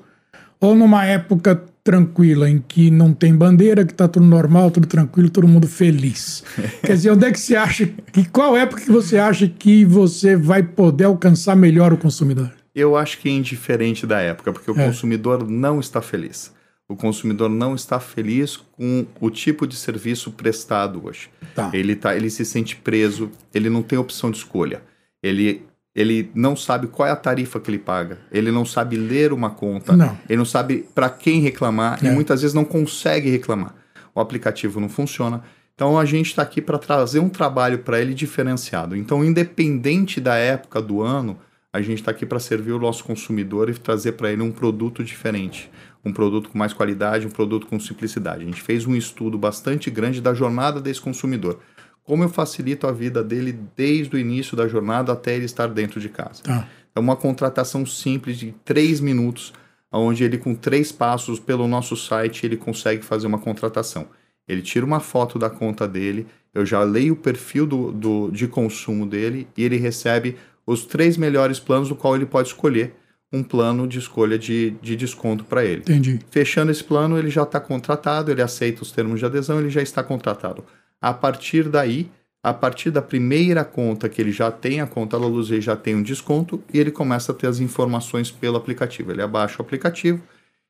ou 0.63 0.73
numa 0.73 1.05
época 1.05 1.61
tranquila 1.83 2.49
em 2.49 2.63
que 2.65 2.89
não 2.89 3.13
tem 3.13 3.35
bandeira, 3.35 3.83
que 3.83 3.91
está 3.91 4.07
tudo 4.07 4.25
normal, 4.25 4.71
tudo 4.71 4.87
tranquilo, 4.87 5.29
todo 5.29 5.45
mundo 5.45 5.67
feliz. 5.67 6.41
Quer 6.81 6.93
dizer, 6.93 7.11
onde 7.11 7.25
é 7.25 7.31
que 7.33 7.39
você 7.39 7.57
acha 7.57 7.85
que 7.85 8.23
qual 8.29 8.55
época 8.55 8.81
que 8.81 8.89
você 8.89 9.17
acha 9.17 9.45
que 9.45 9.83
você 9.83 10.37
vai 10.37 10.63
poder 10.63 11.03
alcançar 11.03 11.57
melhor 11.57 11.91
o 11.91 11.97
consumidor? 11.97 12.49
Eu 12.73 12.95
acho 12.95 13.19
que 13.19 13.27
é 13.27 13.31
indiferente 13.33 14.07
da 14.07 14.21
época, 14.21 14.53
porque 14.53 14.71
o 14.71 14.79
é. 14.79 14.85
consumidor 14.85 15.45
não 15.45 15.81
está 15.81 16.01
feliz. 16.01 16.53
O 16.87 16.95
consumidor 16.95 17.49
não 17.49 17.75
está 17.75 17.99
feliz 17.99 18.55
com 18.55 19.05
o 19.19 19.29
tipo 19.29 19.67
de 19.67 19.75
serviço 19.75 20.31
prestado 20.31 21.05
hoje. 21.05 21.29
Tá. 21.53 21.69
Ele, 21.73 21.93
tá, 21.93 22.15
ele 22.15 22.29
se 22.29 22.45
sente 22.45 22.77
preso, 22.77 23.29
ele 23.53 23.69
não 23.69 23.83
tem 23.83 23.99
opção 23.99 24.31
de 24.31 24.37
escolha. 24.37 24.81
Ele, 25.21 25.61
ele 25.95 26.31
não 26.33 26.55
sabe 26.55 26.87
qual 26.87 27.07
é 27.07 27.11
a 27.11 27.15
tarifa 27.15 27.59
que 27.59 27.69
ele 27.69 27.77
paga. 27.79 28.19
Ele 28.31 28.51
não 28.51 28.65
sabe 28.65 28.95
ler 28.97 29.31
uma 29.31 29.51
conta. 29.51 29.95
Não. 29.95 30.17
Ele 30.27 30.37
não 30.37 30.45
sabe 30.45 30.85
para 30.95 31.09
quem 31.09 31.39
reclamar 31.39 32.03
É. 32.03 32.07
e 32.07 32.11
muitas 32.11 32.41
vezes 32.41 32.53
não 32.55 32.65
consegue 32.65 33.29
reclamar. 33.29 33.75
O 34.15 34.19
aplicativo 34.19 34.79
não 34.79 34.89
funciona. 34.89 35.43
Então 35.75 35.97
a 35.97 36.05
gente 36.05 36.27
está 36.27 36.41
aqui 36.41 36.61
para 36.61 36.77
trazer 36.77 37.19
um 37.19 37.29
trabalho 37.29 37.79
para 37.79 37.99
ele 37.99 38.13
diferenciado. 38.13 38.95
Então, 38.95 39.23
independente 39.23 40.19
da 40.21 40.35
época 40.35 40.81
do 40.81 41.01
ano, 41.01 41.37
a 41.71 41.81
gente 41.81 41.99
está 41.99 42.11
aqui 42.11 42.25
para 42.25 42.39
servir 42.39 42.71
o 42.73 42.79
nosso 42.79 43.03
consumidor 43.03 43.69
e 43.69 43.73
trazer 43.73 44.11
para 44.13 44.31
ele 44.31 44.43
um 44.43 44.51
produto 44.51 45.03
diferente, 45.03 45.71
um 46.05 46.13
produto 46.13 46.49
com 46.49 46.57
mais 46.57 46.73
qualidade, 46.73 47.25
um 47.25 47.31
produto 47.31 47.65
com 47.65 47.79
simplicidade. 47.79 48.43
A 48.43 48.45
gente 48.45 48.61
fez 48.61 48.85
um 48.85 48.95
estudo 48.95 49.37
bastante 49.37 49.89
grande 49.89 50.21
da 50.21 50.33
jornada 50.35 50.79
desse 50.79 51.01
consumidor. 51.01 51.59
Como 52.03 52.23
eu 52.23 52.29
facilito 52.29 52.85
a 52.85 52.91
vida 52.91 53.23
dele 53.23 53.57
desde 53.75 54.15
o 54.15 54.19
início 54.19 54.57
da 54.57 54.67
jornada 54.67 55.13
até 55.13 55.35
ele 55.35 55.45
estar 55.45 55.67
dentro 55.67 55.99
de 55.99 56.09
casa. 56.09 56.43
Tá. 56.43 56.67
É 56.95 56.99
uma 56.99 57.15
contratação 57.15 57.85
simples 57.85 58.37
de 58.37 58.53
três 58.63 58.99
minutos, 58.99 59.53
onde 59.91 60.23
ele 60.23 60.37
com 60.37 60.53
três 60.53 60.91
passos 60.91 61.39
pelo 61.39 61.67
nosso 61.67 61.95
site 61.95 62.45
ele 62.45 62.57
consegue 62.57 63.03
fazer 63.03 63.27
uma 63.27 63.39
contratação. 63.39 64.07
Ele 64.47 64.61
tira 64.61 64.85
uma 64.85 64.99
foto 64.99 65.39
da 65.39 65.49
conta 65.49 65.87
dele, 65.87 66.27
eu 66.53 66.65
já 66.65 66.83
leio 66.83 67.13
o 67.13 67.17
perfil 67.17 67.65
do, 67.65 67.91
do, 67.91 68.31
de 68.31 68.47
consumo 68.47 69.05
dele 69.05 69.47
e 69.55 69.63
ele 69.63 69.77
recebe 69.77 70.37
os 70.65 70.85
três 70.85 71.17
melhores 71.17 71.59
planos 71.59 71.89
do 71.89 71.95
qual 71.95 72.15
ele 72.15 72.25
pode 72.25 72.49
escolher 72.49 72.93
um 73.31 73.41
plano 73.41 73.87
de 73.87 73.97
escolha 73.97 74.37
de, 74.37 74.75
de 74.81 74.95
desconto 74.95 75.43
para 75.43 75.65
ele. 75.65 75.81
Entendi. 75.81 76.19
Fechando 76.29 76.71
esse 76.71 76.83
plano, 76.83 77.17
ele 77.17 77.29
já 77.29 77.41
está 77.41 77.59
contratado, 77.59 78.29
ele 78.29 78.43
aceita 78.43 78.83
os 78.83 78.91
termos 78.91 79.19
de 79.19 79.25
adesão, 79.25 79.59
ele 79.59 79.71
já 79.71 79.81
está 79.81 80.03
contratado. 80.03 80.63
A 81.03 81.13
partir 81.13 81.67
daí, 81.67 82.09
a 82.41 82.53
partir 82.53 82.89
da 82.89 83.01
primeira 83.01 83.65
conta 83.65 84.07
que 84.07 84.21
ele 84.21 84.31
já 84.31 84.49
tem, 84.49 84.79
a 84.79 84.87
conta 84.87 85.19
da 85.19 85.25
Luz, 85.25 85.51
ele 85.51 85.59
já 85.59 85.75
tem 85.75 85.95
um 85.97 86.01
desconto 86.01 86.63
e 86.73 86.79
ele 86.79 86.91
começa 86.91 87.33
a 87.33 87.35
ter 87.35 87.47
as 87.47 87.59
informações 87.59 88.31
pelo 88.31 88.55
aplicativo. 88.55 89.11
Ele 89.11 89.21
abaixa 89.21 89.57
o 89.59 89.61
aplicativo 89.63 90.21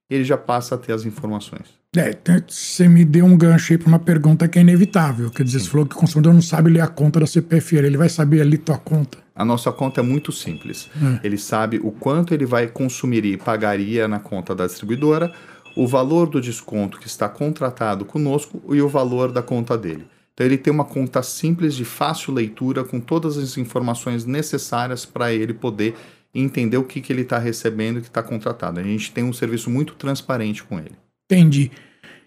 e 0.10 0.16
ele 0.16 0.24
já 0.24 0.36
passa 0.36 0.74
a 0.74 0.78
ter 0.80 0.92
as 0.92 1.06
informações. 1.06 1.78
É, 1.96 2.10
então, 2.10 2.42
você 2.48 2.88
me 2.88 3.06
deu 3.06 3.26
um 3.26 3.38
gancho 3.38 3.74
aí 3.74 3.78
para 3.78 3.88
uma 3.88 4.00
pergunta 4.00 4.48
que 4.48 4.58
é 4.58 4.64
inevitável. 4.64 5.30
Quer 5.30 5.44
dizer, 5.44 5.60
você 5.60 5.70
falou 5.70 5.86
que 5.86 5.96
o 5.96 6.00
consumidor 6.00 6.34
não 6.34 6.42
sabe 6.42 6.72
ler 6.72 6.82
a 6.82 6.88
conta 6.88 7.20
da 7.20 7.28
CPFL, 7.28 7.86
ele 7.86 7.98
vai 7.98 8.10
saber 8.10 8.42
ali 8.42 8.58
tua 8.58 8.80
conta. 8.80 9.20
A 9.36 9.46
nossa 9.46 9.72
conta 9.72 10.02
é 10.02 10.04
muito 10.04 10.32
simples. 10.32 10.90
Ele 11.24 11.38
sabe 11.38 11.80
o 11.84 11.92
quanto 11.92 12.34
ele 12.34 12.48
vai 12.48 12.66
consumir 12.66 13.24
e 13.24 13.38
pagaria 13.38 14.08
na 14.08 14.20
conta 14.20 14.56
da 14.56 14.66
distribuidora, 14.66 15.32
o 15.76 15.88
valor 15.88 16.28
do 16.28 16.42
desconto 16.42 17.00
que 17.00 17.06
está 17.06 17.30
contratado 17.30 18.04
conosco 18.04 18.60
e 18.72 18.82
o 18.82 18.90
valor 18.90 19.32
da 19.32 19.44
conta 19.44 19.78
dele. 19.78 20.08
Então 20.34 20.46
ele 20.46 20.58
tem 20.58 20.74
uma 20.74 20.86
conta 20.86 21.22
simples 21.22 21.76
de 21.76 21.86
fácil 21.86 22.34
leitura 22.34 22.84
com 22.84 23.00
todas 23.00 23.38
as 23.38 23.58
informações 23.58 24.26
necessárias 24.26 25.06
para 25.06 25.32
ele 25.32 25.54
poder 25.54 25.96
entender 26.34 26.78
o 26.78 26.84
que, 26.84 27.00
que 27.00 27.14
ele 27.14 27.22
está 27.22 27.38
recebendo 27.38 28.00
e 28.00 28.02
que 28.02 28.08
está 28.08 28.24
contratado. 28.24 28.80
A 28.80 28.84
gente 28.84 29.12
tem 29.12 29.24
um 29.24 29.34
serviço 29.34 29.70
muito 29.70 29.94
transparente 29.94 30.64
com 30.64 30.80
ele. 30.80 30.96
Entendi. 31.30 31.72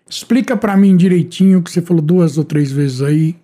Explica 0.08 0.56
para 0.56 0.76
mim 0.76 0.96
direitinho, 0.96 1.60
que 1.62 1.70
você 1.70 1.82
falou 1.82 2.00
duas 2.00 2.38
ou 2.38 2.44
três 2.44 2.70
vezes 2.70 3.02
aí, 3.02 3.34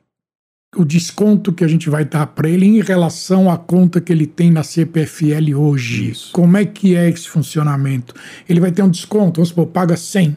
o 0.77 0.85
desconto 0.85 1.53
que 1.53 1.65
a 1.65 1.69
gente 1.69 1.91
vai 1.91 2.05
dar 2.05 2.27
para 2.29 2.49
ele 2.49 2.65
em 2.65 2.81
relação 2.81 3.51
à 3.51 3.59
conta 3.59 4.01
que 4.01 4.13
ele 4.13 4.27
tem 4.27 4.51
na 4.51 4.63
CPFL 4.63 5.55
hoje. 5.57 6.11
Isso. 6.11 6.33
Como 6.33 6.57
é 6.57 6.65
que 6.65 6.95
é 6.95 7.09
esse 7.09 7.29
funcionamento? 7.29 8.15
Ele 8.49 8.61
vai 8.61 8.71
ter 8.71 8.83
um 8.83 8.89
desconto, 8.89 9.37
vamos 9.37 9.51
supor, 9.51 9.67
paga 9.67 9.97
100. 9.97 10.37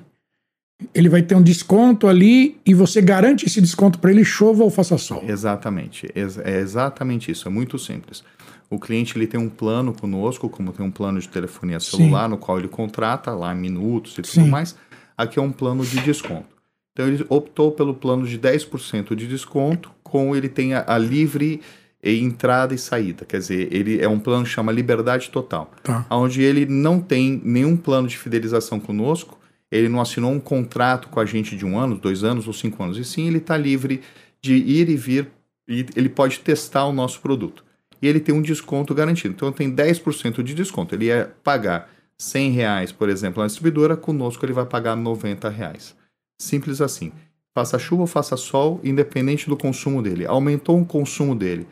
Ele 0.93 1.07
vai 1.07 1.21
ter 1.21 1.35
um 1.35 1.41
desconto 1.41 2.07
ali 2.07 2.57
e 2.65 2.73
você 2.73 3.01
garante 3.01 3.45
esse 3.45 3.61
desconto 3.61 3.97
para 3.97 4.11
ele, 4.11 4.25
chova 4.25 4.63
ou 4.63 4.69
faça 4.69 4.97
sol. 4.97 5.23
Exatamente, 5.25 6.09
ex- 6.13 6.37
é 6.37 6.59
exatamente 6.59 7.31
isso, 7.31 7.47
é 7.47 7.51
muito 7.51 7.79
simples. 7.79 8.23
O 8.69 8.77
cliente 8.79 9.17
ele 9.17 9.25
tem 9.27 9.39
um 9.39 9.47
plano 9.49 9.93
conosco, 9.93 10.49
como 10.49 10.73
tem 10.73 10.85
um 10.85 10.91
plano 10.91 11.19
de 11.19 11.29
telefonia 11.29 11.79
celular, 11.79 12.27
no 12.27 12.37
qual 12.37 12.59
ele 12.59 12.67
contrata 12.67 13.31
lá 13.33 13.53
minutos 13.53 14.13
e 14.17 14.21
tudo 14.21 14.27
Sim. 14.27 14.49
mais. 14.49 14.75
Aqui 15.17 15.39
é 15.39 15.41
um 15.41 15.51
plano 15.51 15.85
de 15.85 15.99
desconto. 16.01 16.47
Então 16.91 17.07
ele 17.07 17.25
optou 17.29 17.71
pelo 17.71 17.93
plano 17.93 18.25
de 18.27 18.37
10% 18.37 19.15
de 19.15 19.27
desconto, 19.27 19.91
com 20.03 20.35
ele 20.35 20.49
tem 20.49 20.73
a, 20.73 20.83
a 20.87 20.97
livre 20.97 21.61
eh, 22.03 22.15
entrada 22.15 22.73
e 22.73 22.77
saída. 22.77 23.23
Quer 23.23 23.37
dizer, 23.37 23.69
ele 23.73 24.01
é 24.01 24.09
um 24.09 24.19
plano 24.19 24.43
que 24.43 24.49
chama 24.49 24.71
Liberdade 24.73 25.29
Total 25.29 25.71
Tá. 25.83 26.05
onde 26.09 26.41
ele 26.41 26.65
não 26.65 26.99
tem 26.99 27.39
nenhum 27.45 27.77
plano 27.77 28.07
de 28.07 28.17
fidelização 28.17 28.79
conosco, 28.79 29.37
ele 29.77 29.89
não 29.89 30.01
assinou 30.01 30.31
um 30.31 30.39
contrato 30.39 31.09
com 31.09 31.19
a 31.19 31.25
gente 31.25 31.55
de 31.55 31.65
um 31.65 31.77
ano, 31.77 31.97
dois 31.97 32.23
anos 32.23 32.47
ou 32.47 32.53
cinco 32.53 32.83
anos, 32.83 32.97
e 32.97 33.03
sim 33.03 33.27
ele 33.27 33.37
está 33.37 33.57
livre 33.57 34.01
de 34.41 34.55
ir 34.55 34.89
e 34.89 34.95
vir, 34.95 35.27
e 35.67 35.85
ele 35.95 36.09
pode 36.09 36.39
testar 36.39 36.85
o 36.85 36.93
nosso 36.93 37.19
produto. 37.19 37.63
E 38.01 38.07
ele 38.07 38.19
tem 38.19 38.35
um 38.35 38.41
desconto 38.41 38.93
garantido. 38.93 39.33
Então 39.33 39.51
tem 39.51 39.73
10% 39.73 40.43
de 40.43 40.53
desconto. 40.53 40.93
Ele 40.93 41.05
ia 41.05 41.33
pagar 41.43 41.89
100 42.17 42.51
reais, 42.51 42.91
por 42.91 43.09
exemplo, 43.09 43.41
na 43.41 43.47
distribuidora, 43.47 43.97
conosco 43.97 44.45
ele 44.45 44.53
vai 44.53 44.65
pagar 44.65 44.95
90 44.95 45.49
reais. 45.49 45.95
Simples 46.39 46.81
assim. 46.81 47.11
Faça 47.53 47.79
chuva 47.79 48.01
ou 48.01 48.07
faça 48.07 48.35
sol, 48.35 48.81
independente 48.83 49.49
do 49.49 49.55
consumo 49.55 50.01
dele. 50.01 50.25
Aumentou 50.25 50.79
o 50.79 50.85
consumo 50.85 51.33
dele. 51.33 51.65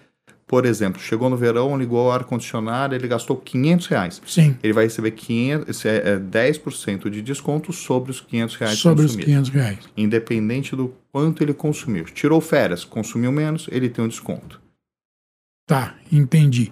Por 0.54 0.68
exemplo, 0.68 1.02
chegou 1.02 1.32
no 1.32 1.36
verão, 1.36 1.76
ligou 1.76 2.06
o 2.06 2.12
ar-condicionado, 2.12 2.94
ele 2.94 3.08
gastou 3.08 3.36
500 3.36 3.88
reais 3.88 4.22
Sim, 4.24 4.56
ele 4.62 4.72
vai 4.72 4.84
receber 4.84 5.10
500, 5.10 5.86
é, 5.86 5.96
é, 6.12 6.20
10% 6.20 7.10
de 7.10 7.24
desconto 7.24 7.74
sobre 7.74 8.12
os 8.12 8.22
500 8.22 8.56
reais 8.58 8.78
sobre 8.78 9.04
os 9.04 9.16
consumidos, 9.16 9.50
500 9.50 9.50
reais. 9.50 9.80
independente 9.98 10.76
do 10.76 10.94
quanto 11.12 11.42
ele 11.42 11.56
consumiu. 11.56 12.04
Tirou 12.04 12.40
férias, 12.40 12.86
consumiu 12.86 13.32
menos, 13.32 13.68
ele 13.72 13.90
tem 13.90 14.06
um 14.06 14.08
desconto. 14.08 14.62
Tá, 15.66 15.96
entendi. 16.12 16.72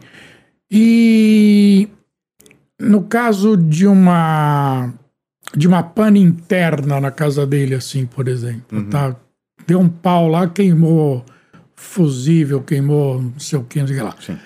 E 0.69 1.87
no 2.79 3.01
caso 3.01 3.57
de 3.57 3.87
uma 3.87 4.93
de 5.57 5.67
uma 5.67 5.81
pane 5.81 6.19
interna 6.19 7.01
na 7.01 7.09
casa 7.09 7.47
dele, 7.47 7.73
assim, 7.73 8.05
por 8.05 8.27
exemplo, 8.27 8.83
tá? 8.91 9.15
Deu 9.65 9.79
um 9.79 9.89
pau 9.89 10.27
lá, 10.27 10.47
queimou 10.47 11.25
fusível, 11.81 12.61
queimou 12.61 13.21
não 13.21 13.39
sei 13.39 13.57
o 13.57 13.63
que, 13.63 13.79
não 13.79 13.87
sei 13.87 13.97
o 13.97 13.99
que 13.99 14.05
lá. 14.05 14.15
Sim. 14.21 14.37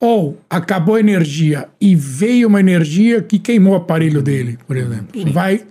Ou 0.00 0.40
acabou 0.48 0.94
a 0.94 1.00
energia 1.00 1.68
e 1.80 1.94
veio 1.94 2.48
uma 2.48 2.60
energia 2.60 3.20
que 3.20 3.38
queimou 3.38 3.74
o 3.74 3.76
aparelho 3.76 4.22
dele, 4.22 4.58
por 4.66 4.76
exemplo. 4.76 5.32
Vai. 5.32 5.64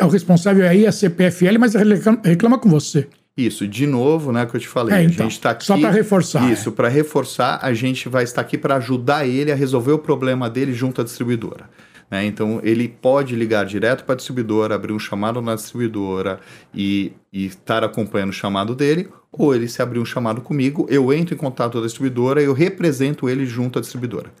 O 0.00 0.06
responsável 0.08 0.68
aí 0.68 0.84
é 0.84 0.88
a 0.88 0.92
CPFL, 0.92 1.58
mas 1.58 1.74
reclama, 1.74 2.20
reclama 2.22 2.58
com 2.58 2.68
você. 2.68 3.08
Isso, 3.36 3.66
de 3.68 3.86
novo, 3.86 4.32
né, 4.32 4.44
que 4.46 4.56
eu 4.56 4.60
te 4.60 4.66
falei, 4.66 4.94
É, 4.94 4.98
a 4.98 5.02
então, 5.04 5.26
gente 5.26 5.38
está 5.38 5.50
aqui... 5.50 5.64
só 5.64 5.78
pra 5.78 5.90
reforçar, 5.90 6.50
Isso, 6.50 6.72
para 6.72 6.88
reforçar, 6.88 7.60
a 7.62 7.72
gente 7.72 8.08
vai 8.08 8.24
estar 8.24 8.40
aqui 8.40 8.58
para 8.58 8.76
ajudar 8.76 9.26
ele 9.26 9.52
a 9.52 9.54
resolver 9.54 9.92
o 9.92 9.98
problema 9.98 10.50
dele 10.50 10.72
junto 10.72 11.00
à 11.00 11.04
distribuidora. 11.04 11.70
Né? 12.10 12.24
Então, 12.24 12.60
ele 12.62 12.88
pode 12.88 13.34
ligar 13.36 13.64
direto 13.64 14.04
para 14.04 14.14
a 14.14 14.16
distribuidora, 14.16 14.74
abrir 14.74 14.92
um 14.92 14.98
chamado 14.98 15.40
na 15.42 15.54
distribuidora 15.54 16.40
e, 16.74 17.12
e 17.32 17.46
estar 17.46 17.84
acompanhando 17.84 18.30
o 18.30 18.32
chamado 18.32 18.74
dele, 18.74 19.08
ou 19.30 19.54
ele 19.54 19.68
se 19.68 19.82
abrir 19.82 19.98
um 19.98 20.04
chamado 20.04 20.40
comigo, 20.40 20.86
eu 20.90 21.12
entro 21.12 21.34
em 21.34 21.38
contato 21.38 21.72
com 21.72 21.78
a 21.78 21.82
distribuidora 21.82 22.40
e 22.40 22.46
eu 22.46 22.52
represento 22.52 23.28
ele 23.28 23.44
junto 23.44 23.78
à 23.78 23.82
distribuidora, 23.82 24.32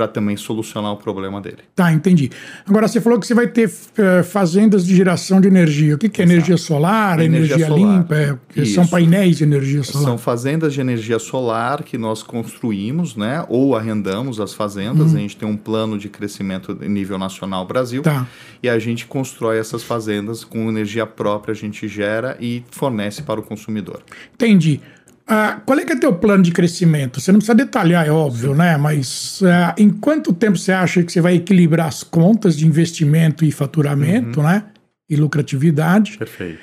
para 0.00 0.08
também 0.08 0.34
solucionar 0.34 0.92
o 0.92 0.96
problema 0.96 1.42
dele. 1.42 1.58
Tá, 1.76 1.92
entendi. 1.92 2.30
Agora, 2.66 2.88
você 2.88 3.02
falou 3.02 3.20
que 3.20 3.26
você 3.26 3.34
vai 3.34 3.46
ter 3.46 3.70
eh, 3.98 4.22
fazendas 4.22 4.86
de 4.86 4.96
geração 4.96 5.42
de 5.42 5.48
energia. 5.48 5.94
O 5.94 5.98
que, 5.98 6.08
que 6.08 6.22
é 6.22 6.24
energia 6.24 6.56
solar, 6.56 7.20
Energia 7.20 7.56
energia, 7.56 7.66
solar. 7.66 7.98
limpa? 7.98 8.40
É, 8.56 8.64
são 8.64 8.86
painéis 8.86 9.36
de 9.36 9.44
energia 9.44 9.82
solar. 9.82 10.08
São 10.08 10.16
fazendas 10.16 10.72
de 10.72 10.80
energia 10.80 11.18
solar 11.18 11.82
que 11.82 11.98
nós 11.98 12.22
construímos, 12.22 13.14
né? 13.14 13.44
Ou 13.50 13.76
arrendamos 13.76 14.40
as 14.40 14.54
fazendas. 14.54 15.14
A 15.14 15.18
gente 15.18 15.36
tem 15.36 15.46
um 15.46 15.56
plano 15.56 15.98
de 15.98 16.08
crescimento 16.08 16.78
em 16.80 16.88
nível 16.88 17.18
nacional 17.18 17.66
Brasil. 17.66 18.00
Tá. 18.00 18.26
E 18.62 18.70
a 18.70 18.78
gente 18.78 19.04
constrói 19.04 19.58
essas 19.58 19.82
fazendas 19.82 20.44
com 20.44 20.70
energia 20.70 21.04
própria, 21.04 21.52
a 21.52 21.56
gente 21.56 21.86
gera 21.86 22.38
e 22.40 22.64
fornece 22.70 23.22
para 23.22 23.38
o 23.38 23.42
consumidor. 23.42 24.00
Entendi. 24.34 24.80
Ah, 25.32 25.60
qual 25.64 25.78
é 25.78 25.84
que 25.84 25.92
é 25.92 25.96
teu 25.96 26.12
plano 26.12 26.42
de 26.42 26.50
crescimento? 26.50 27.20
Você 27.20 27.30
não 27.30 27.38
precisa 27.38 27.54
detalhar, 27.54 28.04
é 28.04 28.10
óbvio, 28.10 28.52
né? 28.52 28.76
Mas 28.76 29.40
ah, 29.44 29.72
em 29.78 29.88
quanto 29.88 30.32
tempo 30.32 30.58
você 30.58 30.72
acha 30.72 31.04
que 31.04 31.12
você 31.12 31.20
vai 31.20 31.36
equilibrar 31.36 31.86
as 31.86 32.02
contas 32.02 32.56
de 32.56 32.66
investimento 32.66 33.44
e 33.44 33.52
faturamento, 33.52 34.42
né? 34.42 34.64
E 35.08 35.14
lucratividade? 35.14 36.18
Perfeito. 36.18 36.58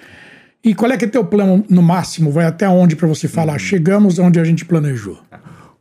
E 0.62 0.76
qual 0.76 0.92
é 0.92 0.98
que 0.98 1.06
é 1.06 1.08
teu 1.08 1.24
plano 1.24 1.64
no 1.70 1.82
máximo? 1.82 2.30
Vai 2.30 2.44
até 2.46 2.68
onde 2.68 2.98
para 2.98 3.08
você 3.08 3.26
falar? 3.30 3.58
Chegamos 3.58 4.20
onde 4.20 4.38
a 4.38 4.44
gente 4.44 4.66
planejou. 4.66 5.18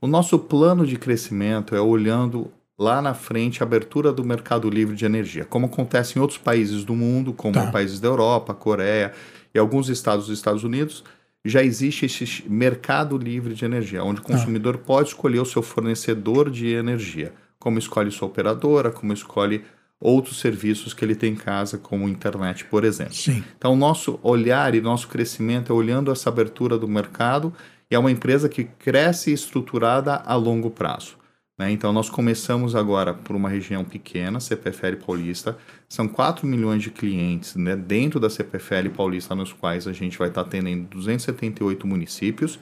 O 0.01 0.07
nosso 0.07 0.39
plano 0.39 0.87
de 0.87 0.95
crescimento 0.97 1.75
é 1.75 1.81
olhando 1.81 2.53
lá 2.79 3.03
na 3.03 3.15
frente 3.15 3.63
a 3.63 3.67
abertura 3.67 4.13
do 4.13 4.23
mercado 4.25 4.71
livre 4.71 4.95
de 4.95 5.05
energia, 5.05 5.45
como 5.45 5.67
acontece 5.67 6.17
em 6.17 6.23
outros 6.23 6.39
países 6.39 6.85
do 6.85 6.95
mundo, 6.95 7.33
como 7.33 7.55
Tá. 7.55 7.67
países 7.73 7.99
da 7.99 8.07
Europa, 8.07 8.55
Coreia 8.55 9.13
e 9.53 9.59
alguns 9.59 9.89
estados 9.89 10.27
dos 10.27 10.39
Estados 10.39 10.63
Unidos. 10.63 11.03
Já 11.49 11.63
existe 11.63 12.07
esse 12.07 12.45
mercado 12.49 13.17
livre 13.17 13.55
de 13.55 13.65
energia, 13.65 14.03
onde 14.03 14.21
o 14.21 14.25
consumidor 14.25 14.79
pode 14.79 15.09
escolher 15.11 15.41
o 15.41 15.47
seu 15.47 15.63
fornecedor 15.63 16.51
de 16.51 16.69
energia, 16.69 17.33
como 17.59 17.79
escolhe 17.79 18.11
sua 18.11 18.29
operadora, 18.29 18.91
como 18.91 19.13
escolhe 19.13 19.65
outros 20.01 20.41
serviços 20.41 20.93
que 20.93 21.05
ele 21.05 21.15
tem 21.15 21.33
em 21.33 21.37
casa, 21.37 21.79
como 21.79 22.09
internet, 22.09 22.65
por 22.67 22.85
exemplo. 22.85 23.15
Sim. 23.15 23.43
Então, 23.57 23.75
nosso 23.75 24.19
olhar 24.23 24.75
e 24.75 24.81
nosso 24.81 25.09
crescimento 25.09 25.73
é 25.73 25.75
olhando 25.75 26.11
essa 26.11 26.29
abertura 26.29 26.77
do 26.77 26.87
mercado 26.87 27.53
e 27.91 27.95
é 27.95 27.99
uma 27.99 28.11
empresa 28.11 28.49
que 28.49 28.65
cresce 28.65 29.33
estruturada 29.33 30.17
a 30.17 30.35
longo 30.35 30.71
prazo. 30.71 31.17
Né? 31.59 31.71
Então, 31.71 31.91
nós 31.93 32.11
começamos 32.11 32.75
agora 32.75 33.15
por 33.15 33.35
uma 33.35 33.49
região 33.49 33.83
pequena, 33.83 34.39
CPFL 34.41 34.97
Paulista. 35.05 35.57
São 35.89 36.07
4 36.07 36.47
milhões 36.47 36.83
de 36.83 36.91
clientes 36.91 37.55
né, 37.57 37.75
dentro 37.75 38.21
da 38.21 38.29
CPFL 38.29 38.91
Paulista, 38.95 39.35
nos 39.35 39.53
quais 39.55 39.87
a 39.87 39.93
gente 39.93 40.19
vai 40.19 40.29
estar 40.29 40.43
atendendo 40.43 40.85
278 40.91 41.87
municípios, 41.87 42.59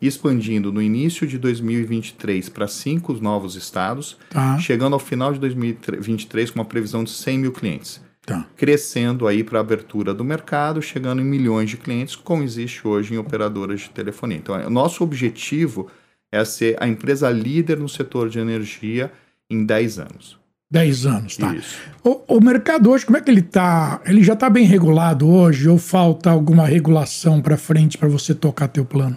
expandindo 0.00 0.72
no 0.72 0.80
início 0.80 1.26
de 1.26 1.36
2023 1.38 2.48
para 2.48 2.66
cinco 2.66 3.12
novos 3.14 3.54
estados, 3.54 4.16
Tá. 4.30 4.58
chegando 4.58 4.94
ao 4.94 4.98
final 5.00 5.32
de 5.32 5.38
2023 5.40 6.50
com 6.50 6.60
uma 6.60 6.64
previsão 6.64 7.04
de 7.04 7.10
100 7.10 7.38
mil 7.38 7.52
clientes. 7.52 8.00
Tá. 8.24 8.46
Crescendo 8.56 9.26
aí 9.26 9.42
para 9.42 9.58
a 9.58 9.60
abertura 9.62 10.12
do 10.14 10.22
mercado, 10.24 10.80
chegando 10.82 11.20
em 11.20 11.24
milhões 11.24 11.70
de 11.70 11.76
clientes, 11.78 12.14
como 12.14 12.42
existe 12.42 12.86
hoje 12.86 13.14
em 13.14 13.18
operadoras 13.18 13.80
de 13.80 13.90
telefonia. 13.90 14.36
Então, 14.36 14.54
é- 14.54 14.66
o 14.66 14.70
nosso 14.70 15.02
objetivo 15.02 15.88
é 16.32 16.44
ser 16.44 16.76
a 16.80 16.86
empresa 16.86 17.30
líder 17.30 17.78
no 17.78 17.88
setor 17.88 18.28
de 18.28 18.38
energia 18.38 19.10
em 19.50 19.64
10 19.64 19.98
anos. 19.98 20.38
10 20.70 21.06
anos, 21.06 21.36
tá. 21.38 21.54
Isso. 21.54 21.80
O, 22.04 22.36
o 22.36 22.40
mercado 22.44 22.90
hoje, 22.90 23.06
como 23.06 23.16
é 23.16 23.22
que 23.22 23.30
ele 23.30 23.40
tá? 23.40 24.02
Ele 24.04 24.22
já 24.22 24.36
tá 24.36 24.50
bem 24.50 24.66
regulado 24.66 25.26
hoje 25.26 25.66
ou 25.66 25.78
falta 25.78 26.30
alguma 26.30 26.66
regulação 26.66 27.40
para 27.40 27.56
frente 27.56 27.96
para 27.96 28.06
você 28.06 28.34
tocar 28.34 28.68
teu 28.68 28.84
plano? 28.84 29.16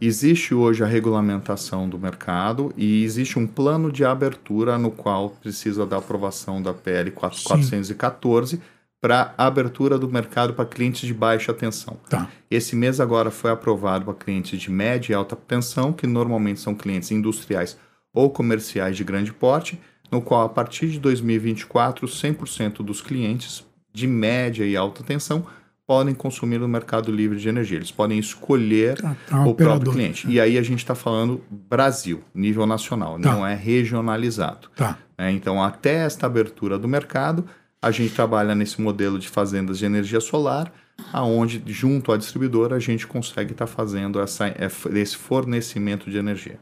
Existe 0.00 0.54
hoje 0.54 0.82
a 0.82 0.86
regulamentação 0.86 1.88
do 1.88 1.96
mercado 1.98 2.72
e 2.76 3.04
existe 3.04 3.38
um 3.38 3.46
plano 3.46 3.92
de 3.92 4.04
abertura 4.04 4.76
no 4.76 4.90
qual 4.90 5.30
precisa 5.30 5.86
da 5.86 5.98
aprovação 5.98 6.60
da 6.60 6.74
PL 6.74 7.12
4- 7.12 7.34
Sim. 7.34 7.44
414 7.44 8.60
para 9.00 9.32
abertura 9.38 9.96
do 9.98 10.08
mercado 10.08 10.54
para 10.54 10.64
clientes 10.64 11.06
de 11.06 11.14
baixa 11.14 11.54
tensão. 11.54 11.96
Tá. 12.08 12.28
Esse 12.50 12.74
mês 12.74 12.98
agora 13.00 13.30
foi 13.30 13.50
aprovado 13.50 14.04
para 14.04 14.14
clientes 14.14 14.60
de 14.60 14.70
média 14.70 15.12
e 15.12 15.14
alta 15.14 15.36
tensão, 15.36 15.92
que 15.92 16.06
normalmente 16.06 16.60
são 16.60 16.74
clientes 16.74 17.10
industriais 17.10 17.78
ou 18.12 18.28
comerciais 18.30 18.96
de 18.96 19.04
grande 19.04 19.32
porte, 19.32 19.80
no 20.10 20.20
qual 20.20 20.42
a 20.42 20.48
partir 20.48 20.88
de 20.88 20.98
2024, 20.98 22.06
100% 22.08 22.78
dos 22.82 23.00
clientes 23.00 23.64
de 23.92 24.06
média 24.06 24.64
e 24.64 24.76
alta 24.76 25.04
tensão 25.04 25.46
podem 25.86 26.14
consumir 26.14 26.58
no 26.58 26.68
mercado 26.68 27.10
livre 27.12 27.38
de 27.38 27.48
energia. 27.48 27.78
Eles 27.78 27.90
podem 27.90 28.18
escolher 28.18 29.00
Tá, 29.00 29.16
tá, 29.28 29.44
o 29.44 29.50
operador. 29.50 29.76
próprio 29.78 29.92
cliente. 29.92 30.28
E 30.28 30.38
aí 30.40 30.58
a 30.58 30.62
gente 30.62 30.80
está 30.80 30.94
falando 30.94 31.40
Brasil, 31.50 32.22
nível 32.34 32.66
nacional, 32.66 33.18
Tá. 33.20 33.32
não 33.32 33.46
é 33.46 33.54
regionalizado. 33.54 34.68
Tá. 34.76 34.98
né? 35.16 35.30
Então, 35.32 35.62
até 35.62 36.04
esta 36.04 36.26
abertura 36.26 36.78
do 36.78 36.86
mercado, 36.88 37.46
a 37.80 37.90
gente 37.90 38.14
trabalha 38.14 38.54
nesse 38.54 38.80
modelo 38.80 39.18
de 39.18 39.28
fazendas 39.28 39.78
de 39.78 39.84
energia 39.84 40.20
solar, 40.20 40.72
aonde 41.12 41.62
junto 41.66 42.10
à 42.12 42.16
distribuidora 42.16 42.76
a 42.76 42.80
gente 42.80 43.06
consegue 43.06 43.52
estar 43.52 43.66
fazendo 43.66 44.20
essa, 44.20 44.48
é, 44.48 44.68
esse 44.94 45.16
fornecimento 45.16 46.10
de 46.10 46.18
energia. 46.18 46.58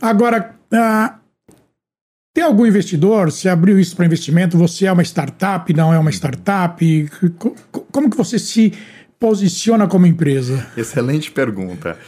Agora, 0.00 0.54
ah, 0.72 1.18
tem 2.32 2.44
algum 2.44 2.64
investidor? 2.64 3.30
Você 3.32 3.48
abriu 3.48 3.78
isso 3.80 3.96
para 3.96 4.06
investimento? 4.06 4.56
Você 4.56 4.86
é 4.86 4.92
uma 4.92 5.02
startup? 5.02 5.72
Não 5.74 5.92
é 5.92 5.98
uma 5.98 6.10
startup? 6.12 7.10
Co- 7.38 7.54
co- 7.72 7.86
Como 7.90 8.08
que 8.08 8.16
você 8.16 8.38
se 8.38 8.72
posiciona 9.18 9.88
como 9.88 10.06
empresa? 10.06 10.66
Excelente 10.76 11.30
pergunta. 11.32 11.98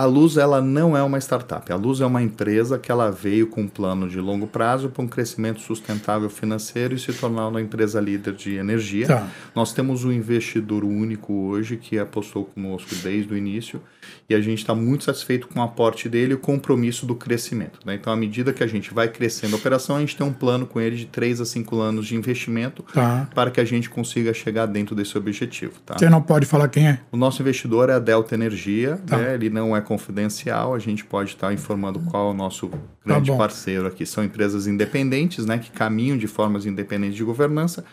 A 0.00 0.06
Luz 0.06 0.38
ela 0.38 0.62
não 0.62 0.96
é 0.96 1.02
uma 1.02 1.18
startup. 1.18 1.70
A 1.70 1.76
Luz 1.76 2.00
é 2.00 2.06
uma 2.06 2.22
empresa 2.22 2.78
que 2.78 2.90
ela 2.90 3.10
veio 3.10 3.48
com 3.48 3.60
um 3.60 3.68
plano 3.68 4.08
de 4.08 4.18
longo 4.18 4.46
prazo 4.46 4.88
para 4.88 5.02
um 5.04 5.06
crescimento 5.06 5.60
sustentável 5.60 6.30
financeiro 6.30 6.94
e 6.94 6.98
se 6.98 7.12
tornar 7.12 7.48
uma 7.48 7.60
empresa 7.60 8.00
líder 8.00 8.32
de 8.32 8.54
energia. 8.54 9.06
Tá. 9.06 9.28
Nós 9.54 9.74
temos 9.74 10.02
um 10.02 10.10
investidor 10.10 10.84
único 10.84 11.34
hoje 11.34 11.76
que 11.76 11.98
apostou 11.98 12.46
conosco 12.46 12.94
desde 13.02 13.34
o 13.34 13.36
início 13.36 13.78
e 14.26 14.34
a 14.34 14.40
gente 14.40 14.60
está 14.60 14.74
muito 14.74 15.04
satisfeito 15.04 15.46
com 15.48 15.60
o 15.60 15.62
aporte 15.62 16.08
dele 16.08 16.32
e 16.32 16.34
o 16.34 16.38
compromisso 16.38 17.04
do 17.04 17.14
crescimento. 17.14 17.78
né? 17.84 17.94
Então, 17.94 18.10
à 18.10 18.16
medida 18.16 18.54
que 18.54 18.64
a 18.64 18.66
gente 18.66 18.94
vai 18.94 19.06
crescendo 19.08 19.54
a 19.54 19.58
operação, 19.58 19.96
a 19.96 20.00
gente 20.00 20.16
tem 20.16 20.26
um 20.26 20.32
plano 20.32 20.66
com 20.66 20.80
ele 20.80 20.96
de 20.96 21.04
3 21.04 21.42
a 21.42 21.44
5 21.44 21.78
anos 21.78 22.06
de 22.06 22.16
investimento 22.16 22.82
Tá. 22.94 23.28
para 23.34 23.50
que 23.50 23.60
a 23.60 23.64
gente 23.66 23.90
consiga 23.90 24.32
chegar 24.32 24.64
dentro 24.64 24.94
desse 24.94 25.18
objetivo. 25.18 25.74
Tá? 25.84 25.98
Você 25.98 26.08
não 26.08 26.22
pode 26.22 26.46
falar 26.46 26.68
quem 26.68 26.88
é? 26.88 27.00
O 27.12 27.18
nosso 27.18 27.42
investidor 27.42 27.90
é 27.90 27.92
a 27.92 27.98
Delta 27.98 28.34
Energia, 28.34 28.98
Tá. 29.06 29.18
né? 29.18 29.34
ele 29.34 29.50
não 29.50 29.76
é 29.76 29.80
confidencial, 29.90 30.72
a 30.72 30.78
gente 30.78 31.04
pode 31.04 31.30
estar 31.30 31.52
informando 31.52 31.98
qual 31.98 32.28
é 32.28 32.30
o 32.30 32.34
nosso 32.34 32.70
grande 33.04 33.32
Tá 33.32 33.36
parceiro 33.36 33.88
aqui. 33.88 34.06
São 34.06 34.22
empresas 34.22 34.68
independentes, 34.68 35.44
né, 35.44 35.58
que 35.58 35.68
caminham 35.68 36.16
de 36.16 36.28
formas 36.28 36.64
independentes 36.64 37.16
de 37.16 37.24
governança, 37.24 37.84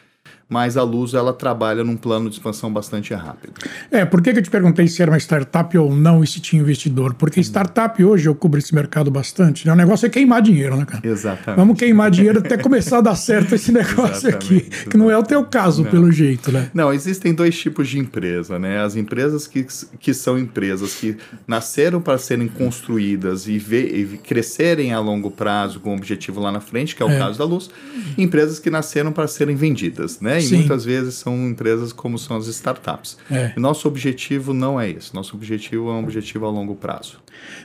mas 0.49 0.77
a 0.77 0.83
Luz 0.83 1.13
ela 1.13 1.33
trabalha 1.33 1.83
num 1.83 1.97
plano 1.97 2.29
de 2.29 2.35
expansão 2.35 2.71
bastante 2.71 3.13
rápido. 3.13 3.53
É, 3.91 4.05
por 4.05 4.21
que, 4.21 4.31
que 4.31 4.39
eu 4.39 4.43
te 4.43 4.49
perguntei 4.49 4.87
se 4.87 5.01
era 5.01 5.11
uma 5.11 5.17
startup 5.17 5.77
ou 5.77 5.93
não 5.93 6.23
e 6.23 6.27
se 6.27 6.39
tinha 6.39 6.61
investidor? 6.61 7.13
Porque 7.15 7.39
startup 7.41 8.01
hoje 8.03 8.29
eu 8.29 8.35
cubro 8.35 8.57
esse 8.59 8.73
mercado 8.73 9.11
bastante. 9.11 9.65
Né? 9.67 9.73
O 9.73 9.75
negócio 9.75 10.05
é 10.05 10.09
queimar 10.09 10.41
dinheiro, 10.41 10.77
né, 10.77 10.85
cara? 10.85 11.05
Exatamente. 11.05 11.57
Vamos 11.57 11.77
queimar 11.77 12.09
dinheiro 12.09 12.39
até 12.39 12.57
começar 12.57 12.99
a 12.99 13.01
dar 13.01 13.15
certo 13.15 13.55
esse 13.55 13.71
negócio 13.73 14.29
aqui. 14.29 14.61
Que 14.89 14.95
não 14.95 15.11
é 15.11 15.17
o 15.17 15.23
teu 15.23 15.43
caso, 15.43 15.83
pelo 15.85 16.11
jeito, 16.11 16.51
né? 16.51 16.69
Não, 16.73 16.93
existem 16.93 17.33
dois 17.33 17.57
tipos 17.59 17.89
de 17.89 17.99
empresa, 17.99 18.57
né? 18.57 18.79
As 18.81 18.95
empresas 18.95 19.47
que, 19.47 19.65
que 19.99 20.13
são 20.13 20.37
empresas 20.37 20.95
que 20.95 21.17
nasceram 21.45 22.01
para 22.01 22.17
serem 22.17 22.47
construídas 22.47 23.47
e, 23.47 23.57
ver, 23.57 23.93
e 23.93 24.17
crescerem 24.17 24.93
a 24.93 24.99
longo 24.99 25.29
prazo 25.29 25.79
com 25.79 25.91
um 25.91 25.97
objetivo 25.97 26.39
lá 26.39 26.51
na 26.51 26.59
frente, 26.61 26.95
que 26.95 27.03
é 27.03 27.05
o 27.05 27.09
É. 27.09 27.17
caso 27.17 27.37
da 27.37 27.45
Luz, 27.45 27.69
e 28.17 28.23
empresas 28.23 28.59
que 28.59 28.69
nasceram 28.69 29.11
para 29.11 29.27
serem 29.27 29.55
vendidas, 29.55 30.19
né? 30.21 30.36
E 30.39 30.43
Sim. 30.43 30.57
muitas 30.57 30.85
vezes 30.85 31.15
são 31.15 31.47
empresas 31.47 31.91
como 31.91 32.17
são 32.17 32.37
as 32.37 32.47
startups. 32.47 33.17
É. 33.29 33.53
Nosso 33.57 33.87
objetivo 33.87 34.53
não 34.53 34.79
é 34.79 34.89
esse. 34.89 35.13
Nosso 35.13 35.35
objetivo 35.35 35.89
é 35.89 35.93
um 35.93 36.03
objetivo 36.03 36.45
a 36.45 36.49
longo 36.49 36.75
prazo. 36.75 37.19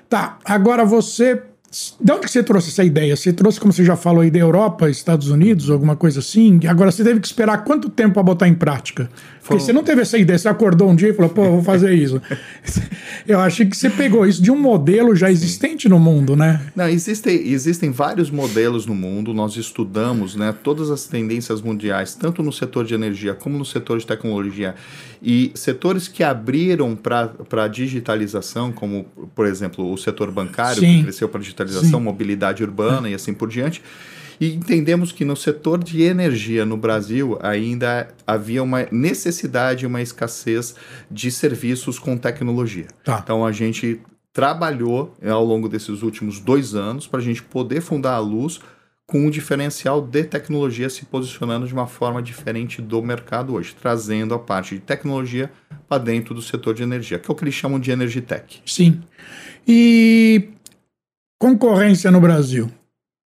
Tá, 0.08 0.38
agora 0.44 0.84
você. 0.84 1.42
De 1.98 2.12
onde 2.12 2.26
que 2.26 2.30
você 2.30 2.42
trouxe 2.42 2.68
essa 2.68 2.84
ideia? 2.84 3.16
Você 3.16 3.32
trouxe, 3.32 3.58
como 3.58 3.72
você 3.72 3.82
já 3.82 3.96
falou 3.96 4.20
aí, 4.20 4.30
da 4.30 4.38
Europa, 4.38 4.90
Estados 4.90 5.30
Unidos, 5.30 5.70
alguma 5.70 5.96
coisa 5.96 6.20
assim? 6.20 6.60
Agora 6.68 6.90
você 6.90 7.02
teve 7.02 7.18
que 7.18 7.26
esperar 7.26 7.64
quanto 7.64 7.88
tempo 7.88 8.14
para 8.14 8.22
botar 8.22 8.46
em 8.46 8.54
prática? 8.54 9.08
Porque 9.40 9.54
Foi- 9.54 9.60
você 9.60 9.72
não 9.72 9.82
teve 9.82 10.02
essa 10.02 10.18
ideia, 10.18 10.38
você 10.38 10.48
acordou 10.48 10.90
um 10.90 10.94
dia 10.94 11.08
e 11.08 11.14
falou, 11.14 11.30
pô, 11.30 11.42
vou 11.50 11.62
fazer 11.62 11.94
isso. 11.94 12.20
Eu 13.26 13.40
achei 13.40 13.64
que 13.66 13.76
você 13.76 13.88
pegou 13.88 14.26
isso 14.26 14.42
de 14.42 14.50
um 14.50 14.58
modelo 14.58 15.16
já 15.16 15.30
existente 15.30 15.88
no 15.88 15.98
mundo, 15.98 16.36
né? 16.36 16.60
Não, 16.76 16.88
existem, 16.88 17.48
existem 17.48 17.90
vários 17.90 18.30
modelos 18.30 18.84
no 18.86 18.94
mundo, 18.94 19.32
nós 19.32 19.56
estudamos 19.56 20.36
né, 20.36 20.54
todas 20.62 20.90
as 20.90 21.04
tendências 21.06 21.60
mundiais, 21.62 22.14
tanto 22.14 22.42
no 22.42 22.52
setor 22.52 22.84
de 22.84 22.94
energia 22.94 23.34
como 23.34 23.56
no 23.58 23.64
setor 23.64 23.98
de 23.98 24.06
tecnologia, 24.06 24.74
e 25.22 25.52
setores 25.54 26.08
que 26.08 26.24
abriram 26.24 26.96
para 26.96 27.64
a 27.64 27.68
digitalização, 27.68 28.72
como, 28.72 29.04
por 29.34 29.46
exemplo, 29.46 29.92
o 29.92 29.96
setor 29.96 30.32
bancário, 30.32 30.80
Sim. 30.80 30.96
que 30.96 31.02
cresceu 31.04 31.28
para 31.28 31.40
digitalização, 31.40 32.00
Sim. 32.00 32.04
mobilidade 32.04 32.64
urbana 32.64 33.08
e 33.08 33.14
assim 33.14 33.32
por 33.32 33.48
diante. 33.48 33.80
E 34.40 34.52
entendemos 34.52 35.12
que 35.12 35.24
no 35.24 35.36
setor 35.36 35.84
de 35.84 36.02
energia 36.02 36.66
no 36.66 36.76
Brasil 36.76 37.38
ainda 37.40 38.08
havia 38.26 38.60
uma 38.60 38.88
necessidade 38.90 39.84
e 39.84 39.86
uma 39.86 40.02
escassez 40.02 40.74
de 41.08 41.30
serviços 41.30 42.00
com 42.00 42.16
tecnologia. 42.16 42.88
Tá. 43.04 43.20
Então 43.22 43.46
a 43.46 43.52
gente 43.52 44.00
trabalhou 44.32 45.14
eh, 45.22 45.30
ao 45.30 45.44
longo 45.44 45.68
desses 45.68 46.02
últimos 46.02 46.40
dois 46.40 46.74
anos 46.74 47.06
para 47.06 47.20
a 47.20 47.22
gente 47.22 47.42
poder 47.42 47.80
fundar 47.80 48.14
a 48.14 48.18
Luz 48.18 48.58
com 49.12 49.26
um 49.26 49.28
diferencial 49.28 50.00
de 50.00 50.24
tecnologia 50.24 50.88
se 50.88 51.04
posicionando 51.04 51.66
de 51.66 51.74
uma 51.74 51.86
forma 51.86 52.22
diferente 52.22 52.80
do 52.80 53.02
mercado 53.02 53.52
hoje, 53.52 53.76
trazendo 53.78 54.32
a 54.32 54.38
parte 54.38 54.76
de 54.76 54.80
tecnologia 54.80 55.52
para 55.86 56.02
dentro 56.02 56.34
do 56.34 56.40
setor 56.40 56.72
de 56.72 56.82
energia, 56.82 57.18
que 57.18 57.30
é 57.30 57.32
o 57.32 57.34
que 57.34 57.44
eles 57.44 57.52
chamam 57.52 57.78
de 57.78 57.90
Energy 57.90 58.22
Tech. 58.22 58.62
Sim. 58.64 59.02
E 59.68 60.48
concorrência 61.38 62.10
no 62.10 62.22
Brasil? 62.22 62.70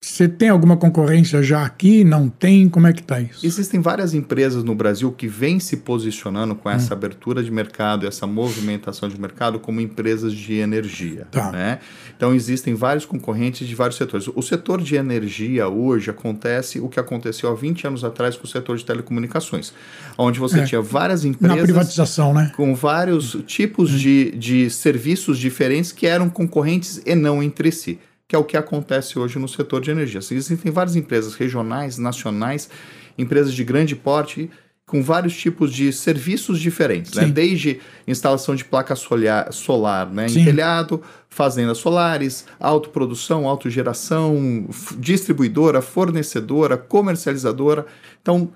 Você 0.05 0.27
tem 0.27 0.49
alguma 0.49 0.77
concorrência 0.77 1.41
já 1.41 1.65
aqui? 1.65 2.03
Não 2.03 2.29
tem? 2.29 2.69
Como 2.69 2.85
é 2.85 2.93
que 2.93 3.01
tá 3.01 3.19
isso? 3.19 3.43
Existem 3.43 3.81
várias 3.81 4.13
empresas 4.13 4.63
no 4.63 4.75
Brasil 4.75 5.11
que 5.11 5.27
vêm 5.27 5.59
se 5.59 5.77
posicionando 5.77 6.53
com 6.53 6.69
essa 6.69 6.93
abertura 6.93 7.41
de 7.41 7.49
mercado, 7.49 8.05
essa 8.05 8.27
movimentação 8.27 9.09
de 9.09 9.19
mercado 9.19 9.59
como 9.59 9.81
empresas 9.81 10.31
de 10.31 10.53
energia. 10.53 11.27
Tá. 11.31 11.51
Né? 11.51 11.79
Então 12.15 12.35
existem 12.35 12.75
vários 12.75 13.03
concorrentes 13.03 13.67
de 13.67 13.73
vários 13.73 13.97
setores. 13.97 14.27
O 14.27 14.43
setor 14.43 14.79
de 14.79 14.95
energia 14.95 15.67
hoje 15.67 16.11
acontece 16.11 16.79
o 16.79 16.87
que 16.87 16.99
aconteceu 16.99 17.49
há 17.49 17.55
20 17.55 17.87
anos 17.87 18.03
atrás 18.03 18.37
com 18.37 18.43
o 18.43 18.47
setor 18.47 18.77
de 18.77 18.85
telecomunicações, 18.85 19.73
onde 20.19 20.39
você 20.39 20.59
É. 20.59 20.65
tinha 20.65 20.81
várias 20.81 21.23
Na 21.23 21.31
empresas 21.31 21.63
privatização, 21.63 22.31
né? 22.31 22.51
com 22.55 22.75
vários 22.75 23.35
tipos 23.47 23.89
de, 23.89 24.29
de 24.37 24.69
serviços 24.69 25.39
diferentes 25.39 25.91
que 25.91 26.05
eram 26.05 26.29
concorrentes 26.29 27.01
e 27.03 27.15
não 27.15 27.41
entre 27.41 27.71
si, 27.71 27.97
que 28.27 28.35
é 28.35 28.39
o 28.39 28.43
que 28.43 28.57
acontece 28.57 29.19
hoje 29.19 29.38
no 29.38 29.47
setor 29.47 29.81
de 29.81 29.91
energia. 29.91 30.19
Existem 30.19 30.71
várias 30.71 30.95
empresas 30.95 31.35
regionais, 31.35 31.97
nacionais, 31.97 32.69
empresas 33.17 33.53
de 33.53 33.63
grande 33.63 33.95
porte 33.95 34.49
com 34.85 35.01
vários 35.01 35.35
tipos 35.35 35.73
de 35.73 35.91
serviços 35.91 36.59
diferentes, 36.59 37.13
né? 37.13 37.25
desde 37.25 37.81
instalação 38.07 38.55
de 38.55 38.63
placa 38.63 38.95
solar, 38.95 39.51
solar 39.51 40.11
né? 40.11 40.27
em 40.27 40.45
telhado, 40.45 41.01
fazendas 41.27 41.79
solares, 41.79 42.45
autoprodução, 42.59 43.47
autogeração, 43.47 44.67
distribuidora, 44.99 45.81
fornecedora, 45.81 46.77
comercializadora. 46.77 47.88
Então, 48.21 48.51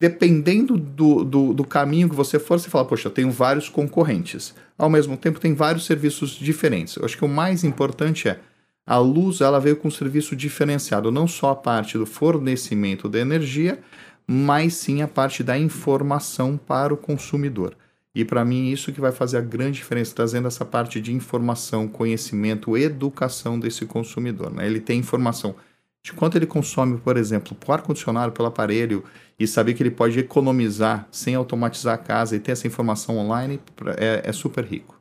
dependendo 0.00 0.78
do, 0.78 1.22
do, 1.24 1.52
do, 1.52 1.64
caminho 1.64 2.08
que 2.08 2.16
você 2.16 2.38
for, 2.38 2.58
você 2.58 2.70
fala, 2.70 2.86
poxa, 2.86 3.08
eu 3.08 3.12
tenho 3.12 3.30
vários 3.30 3.68
concorrentes. 3.68 4.54
Ao 4.78 4.88
mesmo 4.88 5.14
tempo, 5.16 5.38
tem 5.38 5.54
vários 5.54 5.84
serviços 5.84 6.30
diferentes. 6.30 6.96
Eu 6.96 7.04
acho 7.04 7.18
que 7.18 7.24
o 7.24 7.28
mais 7.28 7.64
importante 7.64 8.28
é 8.28 8.40
a 8.86 8.98
luz 8.98 9.40
ela 9.40 9.58
veio 9.58 9.76
com 9.76 9.88
um 9.88 9.90
serviço 9.90 10.36
diferenciado, 10.36 11.10
não 11.10 11.26
só 11.26 11.50
a 11.50 11.56
parte 11.56 11.98
do 11.98 12.06
fornecimento 12.06 13.08
da 13.08 13.18
energia, 13.18 13.80
mas 14.26 14.74
sim 14.74 15.02
a 15.02 15.08
parte 15.08 15.42
da 15.42 15.58
informação 15.58 16.56
para 16.56 16.94
o 16.94 16.96
consumidor. 16.96 17.76
E 18.14 18.24
para 18.24 18.44
mim 18.44 18.70
isso 18.70 18.92
que 18.92 19.00
vai 19.00 19.12
fazer 19.12 19.38
a 19.38 19.42
grande 19.42 19.78
diferença, 19.78 20.14
trazendo 20.14 20.48
essa 20.48 20.64
parte 20.64 21.00
de 21.00 21.12
informação, 21.12 21.88
conhecimento, 21.88 22.76
educação 22.76 23.58
desse 23.58 23.84
consumidor. 23.84 24.52
Né? 24.54 24.66
Ele 24.66 24.80
tem 24.80 25.00
informação 25.00 25.56
de 26.02 26.12
quanto 26.12 26.36
ele 26.38 26.46
consome, 26.46 26.98
por 26.98 27.16
exemplo, 27.16 27.56
por 27.56 27.72
ar-condicionado, 27.72 28.32
pelo 28.32 28.46
aparelho, 28.48 29.02
e 29.38 29.46
saber 29.46 29.74
que 29.74 29.82
ele 29.82 29.90
pode 29.90 30.18
economizar 30.18 31.08
sem 31.10 31.34
automatizar 31.34 31.94
a 31.94 31.98
casa 31.98 32.36
e 32.36 32.40
ter 32.40 32.52
essa 32.52 32.66
informação 32.66 33.18
online 33.18 33.60
é, 33.98 34.22
é 34.24 34.32
super 34.32 34.64
rico. 34.64 34.95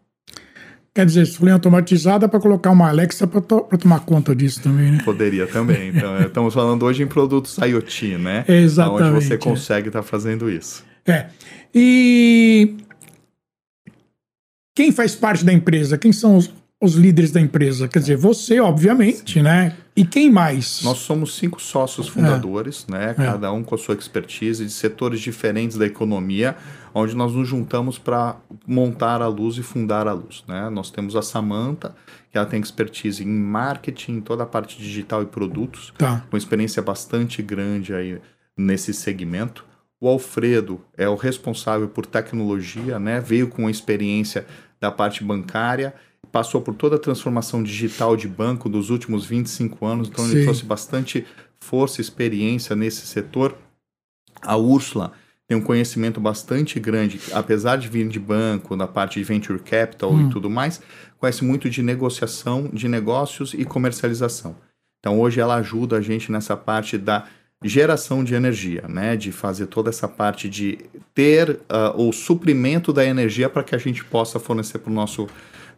Quer 0.95 1.05
dizer, 1.05 1.27
se 1.27 1.38
for 1.38 1.49
automatizada, 1.49 2.29
para 2.29 2.39
colocar 2.39 2.71
uma 2.71 2.88
Alexa 2.88 3.27
para 3.27 3.41
to 3.41 3.67
tomar 3.77 3.99
conta 3.99 4.34
disso 4.34 4.62
também, 4.62 4.93
né? 4.93 5.01
Poderia 5.03 5.45
também. 5.45 5.89
Então, 5.95 6.15
é, 6.15 6.27
estamos 6.27 6.53
falando 6.53 6.84
hoje 6.84 7.03
em 7.03 7.08
produtos 7.08 7.58
IoT, 7.58 8.17
né? 8.17 8.45
Exatamente. 8.47 9.03
Onde 9.03 9.25
você 9.25 9.38
consegue 9.38 9.89
estar 9.89 9.99
é. 9.99 10.01
tá 10.01 10.08
fazendo 10.08 10.49
isso. 10.49 10.86
É. 11.05 11.25
E 11.73 12.75
quem 14.73 14.93
faz 14.93 15.15
parte 15.15 15.43
da 15.43 15.51
empresa? 15.51 15.97
Quem 15.97 16.13
são 16.13 16.38
os, 16.38 16.53
os 16.81 16.95
líderes 16.95 17.31
da 17.31 17.41
empresa? 17.41 17.89
Quer 17.89 17.99
dizer, 17.99 18.15
você, 18.15 18.62
obviamente, 18.62 19.34
Sim. 19.34 19.41
né? 19.41 19.75
E 19.95 20.05
quem 20.05 20.29
mais? 20.29 20.81
Nós 20.84 20.97
somos 20.97 21.38
cinco 21.38 21.62
sócios 21.62 22.10
fundadores, 22.10 22.86
é. 22.89 22.91
né? 22.91 23.13
Cada 23.13 23.51
um 23.53 23.63
com 23.63 23.75
a 23.75 23.77
sua 23.77 23.95
expertise 23.95 24.65
de 24.65 24.71
setores 24.71 25.21
diferentes 25.21 25.77
da 25.77 25.86
economia, 25.86 26.58
onde 26.93 27.15
nós 27.15 27.31
nos 27.31 27.47
juntamos 27.47 27.97
para 27.97 28.36
montar 28.67 29.21
a 29.21 29.27
luz 29.27 29.58
e 29.58 29.63
fundar 29.63 30.05
a 30.05 30.12
luz, 30.12 30.43
né? 30.49 30.69
Nós 30.69 30.91
temos 30.91 31.15
a 31.15 31.21
Samanta, 31.21 31.95
que 32.29 32.38
ela 32.38 32.45
tem 32.45 32.60
expertise 32.60 33.23
em 33.23 33.27
marketing, 33.27 34.19
toda 34.19 34.43
a 34.43 34.45
parte 34.45 34.77
digital 34.77 35.23
e 35.23 35.27
produtos, 35.27 35.93
tá. 35.97 36.25
com 36.29 36.36
experiência 36.36 36.81
bastante 36.81 37.41
grande 37.41 37.93
aí 37.93 38.19
nesse 38.58 38.93
segmento. 38.93 39.63
O 40.01 40.10
Alfredo 40.10 40.81
é 40.97 41.08
o 41.08 41.15
responsável 41.15 41.88
por 41.88 42.05
tecnologia, 42.05 42.99
né? 42.99 43.21
Veio 43.21 43.47
com 43.47 43.67
a 43.67 43.71
experiência 43.71 44.45
da 44.77 44.91
parte 44.91 45.23
bancária 45.23 45.93
passou 46.36 46.60
por 46.62 46.76
toda 46.76 46.98
a 46.98 47.00
transformação 47.00 47.63
digital 47.63 48.17
de 48.17 48.28
banco 48.28 48.67
dos 48.67 48.89
últimos 48.89 49.26
25 49.26 49.86
anos, 49.86 50.10
então 50.10 50.26
Sim. 50.26 50.32
ele 50.32 50.43
trouxe 50.43 50.65
bastante 50.65 51.26
força 51.62 52.02
e 52.02 52.04
experiência 52.04 52.76
nesse 52.76 53.08
setor. 53.08 53.58
A 54.41 54.58
Úrsula 54.58 55.13
tem 55.48 55.58
um 55.58 55.62
conhecimento 55.62 56.19
bastante 56.19 56.78
grande, 56.78 57.21
apesar 57.32 57.78
de 57.78 57.88
vir 57.88 58.10
de 58.10 58.19
banco, 58.19 58.76
da 58.76 58.86
parte 58.86 59.17
de 59.17 59.24
venture 59.24 59.60
capital 59.60 60.12
hum. 60.12 60.28
e 60.28 60.30
tudo 60.30 60.50
mais, 60.50 60.82
conhece 61.17 61.41
muito 61.41 61.69
de 61.69 61.82
negociação, 61.82 62.69
de 62.74 62.89
negócios 62.89 63.54
e 63.54 63.63
comercialização. 63.63 64.58
Então 65.00 65.17
hoje 65.17 65.39
ela 65.39 65.56
ajuda 65.56 66.00
a 66.00 66.02
gente 66.02 66.34
nessa 66.34 66.58
parte 66.58 66.98
da 66.98 67.28
geração 67.63 68.26
de 68.26 68.36
energia, 68.36 68.84
né? 68.89 69.15
De 69.15 69.32
fazer 69.32 69.67
toda 69.67 69.89
essa 69.89 70.10
parte 70.10 70.50
de 70.50 70.80
ter 71.13 71.52
uh, 71.52 71.95
o 71.95 72.12
suprimento 72.12 72.91
da 72.91 73.06
energia 73.06 73.50
para 73.50 73.63
que 73.63 73.74
a 73.74 73.78
gente 73.78 74.04
possa 74.04 74.38
fornecer 74.38 74.80
para 74.80 74.91
o 74.91 74.93
nosso 74.93 75.30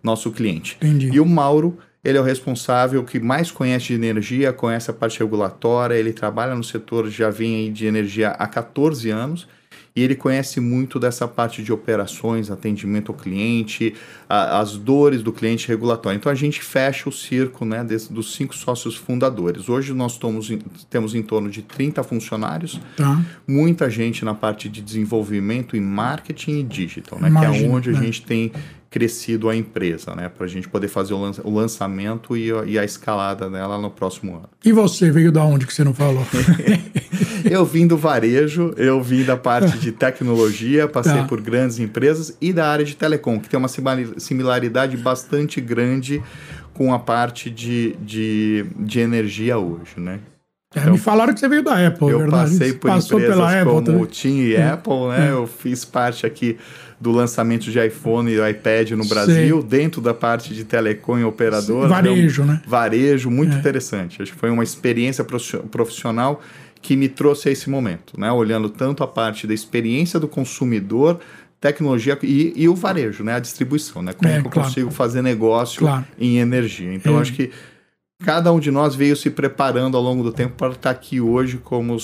nosso 0.02 0.32
cliente. 0.32 0.78
Entendi. 0.82 1.10
E 1.14 1.20
o 1.20 1.26
Mauro, 1.26 1.78
ele 2.04 2.18
é 2.18 2.22
o 2.22 2.24
responsável 2.24 3.04
que 3.04 3.20
mais 3.20 3.52
conhece 3.52 3.88
de 3.88 3.94
energia, 3.96 4.54
conhece 4.54 4.90
a 4.90 4.94
parte 4.94 5.20
regulatória, 5.20 5.96
ele 5.96 6.14
trabalha 6.14 6.56
no 6.56 6.64
setor, 6.64 7.10
já 7.10 7.30
vem 7.30 7.72
de 7.72 7.86
energia 7.86 8.30
há 8.30 8.48
14 8.48 9.10
anos, 9.10 9.48
e 9.98 10.02
ele 10.04 10.14
conhece 10.14 10.60
muito 10.60 11.00
dessa 11.00 11.28
parte 11.28 11.64
de 11.64 11.74
operações, 11.74 12.52
atendimento 12.52 13.12
ao 13.12 13.18
cliente, 13.18 13.96
a, 14.30 14.60
as 14.60 14.78
dores 14.78 15.24
do 15.24 15.34
cliente 15.34 15.68
regulatório. 15.68 16.16
Então 16.16 16.32
a 16.32 16.36
gente 16.36 16.62
fecha 16.62 17.10
o 17.10 17.12
circo 17.12 17.66
né, 17.66 17.84
desse, 17.84 18.14
dos 18.14 18.36
cinco 18.36 18.56
sócios 18.56 18.96
fundadores. 18.96 19.68
Hoje 19.68 19.94
nós 19.94 20.16
tomos, 20.20 20.52
temos 20.88 21.16
em 21.16 21.24
torno 21.24 21.50
de 21.50 21.64
30 21.64 22.04
funcionários, 22.04 22.80
tá. 22.96 23.20
muita 23.48 23.90
gente 23.90 24.24
na 24.24 24.36
parte 24.36 24.70
de 24.70 24.84
desenvolvimento 24.84 25.76
e 25.76 25.82
marketing 25.82 26.60
e 26.60 26.64
digital, 26.64 27.20
né, 27.20 27.32
que 27.32 27.64
é 27.64 27.68
onde 27.68 27.90
a 27.90 27.94
né? 27.94 28.04
gente 28.04 28.22
tem 28.22 28.52
crescido 28.90 29.50
a 29.50 29.56
empresa, 29.56 30.16
né? 30.16 30.30
Para 30.30 30.46
a 30.46 30.50
gente 30.50 30.68
poder 30.68 30.88
fazer 30.88 31.14
o, 31.14 31.32
o 31.44 31.54
lançamento 31.54 32.38
e 32.38 32.52
a, 32.52 32.64
e 32.64 32.80
a, 32.80 32.86
escalada 32.86 33.50
dela 33.50 33.78
no 33.78 33.92
próximo 33.92 34.36
ano. 34.36 34.50
E 34.64 34.72
você 34.72 35.12
veio 35.12 35.32
da 35.32 35.44
onde 35.44 35.68
que 35.68 35.74
você 35.74 35.84
não 35.84 35.94
falou? 35.94 36.26
eu 37.50 37.66
vim 37.66 37.86
do 37.86 37.98
varejo, 37.98 38.74
eu 38.78 39.02
vim 39.02 39.24
da 39.24 39.36
parte 39.36 39.78
de 39.78 39.92
tecnologia, 39.92 40.88
passei 40.88 41.22
tá. 41.22 41.24
por 41.24 41.42
grandes 41.42 41.80
empresas 41.80 42.36
e 42.40 42.54
da 42.54 42.68
área 42.68 42.86
de 42.86 42.96
telecom, 42.96 43.40
que 43.40 43.50
tem 43.50 43.58
uma 43.58 43.70
similaridade 44.18 44.96
bastante 44.96 45.60
grande 45.60 46.24
com 46.74 46.94
a 46.94 47.00
parte 47.00 47.50
de, 47.50 47.96
de, 48.00 48.66
de 48.80 49.00
energia 49.00 49.58
hoje, 49.58 50.00
né? 50.00 50.20
É, 50.76 50.82
então, 50.82 50.94
me 50.94 51.00
falaram 51.00 51.34
que 51.34 51.40
você 51.40 51.48
veio 51.48 51.64
da 51.64 51.88
Apple, 51.88 52.10
eu 52.10 52.20
verdade? 52.20 52.52
passei 52.52 52.74
por 52.74 52.90
Passou 52.90 53.20
empresas 53.20 53.64
como 53.64 54.06
TIM 54.06 54.38
e 54.40 54.56
é. 54.56 54.70
Apple, 54.70 55.08
né? 55.10 55.30
É. 55.30 55.32
Eu 55.32 55.48
fiz 55.48 55.86
parte 55.86 56.26
aqui 56.26 56.58
do 57.00 57.12
lançamento 57.12 57.70
de 57.72 57.80
iPhone 57.80 58.32
e 58.32 58.50
iPad 58.50 58.92
no 58.92 59.06
Brasil, 59.06 59.62
Sei. 59.62 59.70
dentro 59.70 60.02
da 60.02 60.14
parte 60.14 60.54
de 60.54 60.64
telecom 60.64 61.20
e 61.20 61.24
operador. 61.24 61.88
Varejo, 61.88 62.42
então, 62.42 62.54
né? 62.56 62.62
Varejo, 62.66 63.30
muito 63.30 63.56
é. 63.56 63.60
interessante. 63.60 64.22
Acho 64.22 64.34
que 64.34 64.38
foi 64.38 64.50
uma 64.50 64.64
experiência 64.64 65.24
profissional 65.24 66.42
que 66.82 66.96
me 66.96 67.08
trouxe 67.08 67.50
a 67.50 67.52
esse 67.52 67.70
momento, 67.70 68.20
né? 68.20 68.32
Olhando 68.32 68.70
tanto 68.70 69.04
a 69.04 69.08
parte 69.08 69.46
da 69.46 69.54
experiência 69.54 70.20
do 70.20 70.28
consumidor, 70.28 71.20
tecnologia 71.62 72.18
e, 72.24 72.54
e 72.56 72.68
o 72.68 72.76
varejo, 72.76 73.24
né? 73.24 73.36
A 73.36 73.40
distribuição, 73.40 74.02
né? 74.02 74.14
Como 74.14 74.32
é, 74.32 74.40
eu 74.40 74.44
claro. 74.44 74.68
consigo 74.68 74.90
fazer 74.90 75.22
negócio 75.22 75.82
claro. 75.82 76.06
em 76.20 76.38
energia. 76.40 76.92
Então, 76.92 77.18
é. 77.18 77.22
acho 77.22 77.34
que 77.34 77.52
cada 78.24 78.52
um 78.52 78.60
de 78.60 78.72
nós 78.72 78.96
veio 78.96 79.16
se 79.16 79.30
preparando 79.30 79.96
ao 79.96 80.04
longo 80.04 80.24
do 80.24 80.32
tempo 80.32 80.56
para 80.58 80.74
estar 80.74 80.90
aqui 80.90 81.22
hoje 81.22 81.58
como 81.58 81.98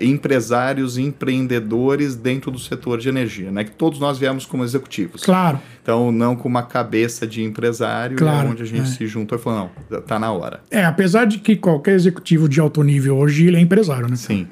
empresários 0.00 0.96
e 0.96 1.02
empreendedores 1.02 2.16
dentro 2.16 2.50
do 2.50 2.58
setor 2.58 2.98
de 2.98 3.08
energia, 3.08 3.50
né? 3.50 3.64
Que 3.64 3.72
todos 3.72 4.00
nós 4.00 4.18
viemos 4.18 4.46
como 4.46 4.64
executivos. 4.64 5.22
Claro. 5.22 5.60
Então, 5.82 6.10
não 6.10 6.34
com 6.34 6.48
uma 6.48 6.62
cabeça 6.62 7.26
de 7.26 7.42
empresário, 7.42 8.16
claro, 8.16 8.48
é 8.48 8.50
onde 8.50 8.62
a 8.62 8.66
gente 8.66 8.82
é. 8.82 8.86
se 8.86 9.06
juntou 9.06 9.38
e 9.38 9.40
falou, 9.40 9.70
não, 9.90 10.00
tá 10.00 10.18
na 10.18 10.32
hora. 10.32 10.60
É, 10.70 10.84
apesar 10.84 11.26
de 11.26 11.38
que 11.38 11.56
qualquer 11.56 11.94
executivo 11.94 12.48
de 12.48 12.60
alto 12.60 12.82
nível 12.82 13.16
hoje, 13.16 13.46
ele 13.46 13.56
é 13.56 13.60
empresário, 13.60 14.08
né? 14.08 14.16
Sim. 14.16 14.48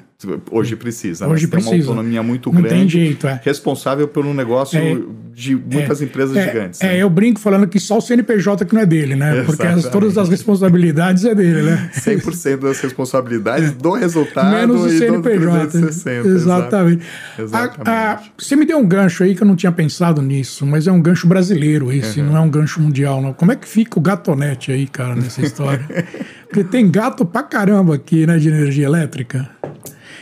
Hoje 0.49 0.75
precisa. 0.75 1.27
Hoje 1.27 1.45
né? 1.45 1.51
precisa. 1.51 1.71
Tem 1.71 1.81
uma 1.81 1.89
autonomia 1.89 2.23
muito 2.23 2.51
Não 2.51 2.59
grande. 2.59 2.75
Tem 2.75 2.89
jeito, 2.89 3.27
é. 3.27 3.39
Responsável 3.43 4.07
por 4.07 4.25
um 4.25 4.33
negócio 4.33 4.79
é, 4.79 4.97
de 5.31 5.55
muitas 5.55 6.01
é, 6.01 6.05
empresas 6.05 6.35
é, 6.35 6.43
gigantes. 6.43 6.81
É, 6.81 6.87
né? 6.87 6.97
eu 7.03 7.09
brinco 7.09 7.39
falando 7.39 7.67
que 7.67 7.79
só 7.79 7.99
o 7.99 8.01
CNPJ 8.01 8.65
que 8.65 8.73
não 8.73 8.81
é 8.81 8.85
dele, 8.87 9.15
né? 9.15 9.43
Porque 9.43 9.61
as, 9.61 9.87
todas 9.89 10.17
as 10.17 10.27
responsabilidades 10.27 11.23
é 11.23 11.35
dele, 11.35 11.61
né? 11.61 11.91
100% 11.93 12.61
das 12.61 12.79
responsabilidades 12.79 13.73
do 13.73 13.91
resultado 13.91 14.55
Menos 14.55 14.85
o 14.85 14.89
CNPJ. 14.89 15.67
360, 15.67 16.27
exatamente. 16.29 17.05
exatamente. 17.37 17.87
A, 17.87 18.13
a, 18.13 18.23
você 18.35 18.55
me 18.55 18.65
deu 18.65 18.79
um 18.79 18.87
gancho 18.87 19.23
aí 19.23 19.35
que 19.35 19.43
eu 19.43 19.47
não 19.47 19.55
tinha 19.55 19.71
pensado 19.71 20.19
nisso, 20.19 20.65
mas 20.65 20.87
é 20.87 20.91
um 20.91 20.99
gancho 20.99 21.27
brasileiro 21.27 21.91
esse, 21.93 22.21
uhum. 22.21 22.27
não 22.27 22.37
é 22.37 22.39
um 22.39 22.49
gancho 22.49 22.81
mundial, 22.81 23.21
não. 23.21 23.33
Como 23.33 23.51
é 23.51 23.55
que 23.55 23.67
fica 23.67 23.99
o 23.99 24.01
gatonete 24.01 24.71
aí, 24.71 24.87
cara, 24.87 25.13
nessa 25.13 25.43
história? 25.43 25.85
Porque 26.49 26.63
tem 26.63 26.89
gato 26.89 27.23
pra 27.23 27.43
caramba 27.43 27.93
aqui, 27.93 28.25
né, 28.25 28.39
de 28.39 28.47
energia 28.47 28.85
elétrica. 28.85 29.47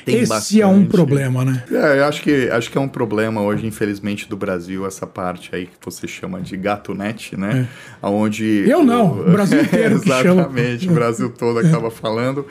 Tem 0.05 0.17
Esse 0.17 0.29
bastante. 0.29 0.61
é 0.61 0.67
um 0.67 0.85
problema, 0.85 1.43
né? 1.43 1.63
É, 1.71 1.99
eu 1.99 2.05
acho 2.05 2.21
que, 2.21 2.47
acho 2.51 2.69
que 2.69 2.77
é 2.77 2.81
um 2.81 2.87
problema 2.87 3.41
hoje, 3.41 3.65
infelizmente, 3.65 4.29
do 4.29 4.37
Brasil, 4.37 4.85
essa 4.85 5.07
parte 5.07 5.49
aí 5.55 5.65
que 5.65 5.73
você 5.83 6.07
chama 6.07 6.39
de 6.39 6.55
gato-net, 6.55 7.35
né? 7.35 7.67
É. 8.03 8.07
Onde 8.07 8.69
eu 8.69 8.83
não, 8.83 9.19
o 9.19 9.31
Brasil 9.31 9.59
inteiro 9.63 9.95
Exatamente, 9.95 10.87
o 10.87 10.93
Brasil 10.93 11.31
todo 11.31 11.57
acaba 11.57 11.89
falando. 11.89 12.45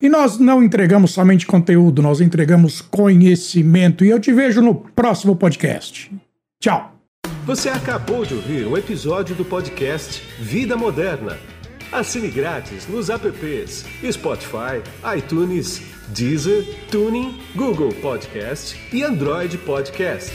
E 0.00 0.08
nós 0.08 0.38
não 0.38 0.62
entregamos 0.62 1.10
somente 1.10 1.44
conteúdo, 1.44 2.00
nós 2.00 2.20
entregamos 2.20 2.80
conhecimento. 2.80 4.04
E 4.04 4.10
eu 4.10 4.20
te 4.20 4.32
vejo 4.32 4.62
no 4.62 4.74
próximo 4.74 5.34
podcast. 5.34 6.10
Tchau. 6.60 6.92
Você 7.44 7.68
acabou 7.68 8.24
de 8.24 8.34
ouvir 8.34 8.66
um 8.66 8.76
episódio 8.76 9.34
do 9.34 9.44
podcast 9.44 10.22
Vida 10.38 10.76
Moderna. 10.76 11.36
Assine 11.90 12.28
grátis 12.28 12.86
nos 12.86 13.08
apps 13.08 13.86
Spotify, 14.12 14.82
iTunes, 15.16 15.80
Deezer, 16.08 16.64
Tuning, 16.90 17.40
Google 17.56 17.92
Podcast 17.94 18.78
e 18.92 19.02
Android 19.02 19.56
Podcast. 19.58 20.32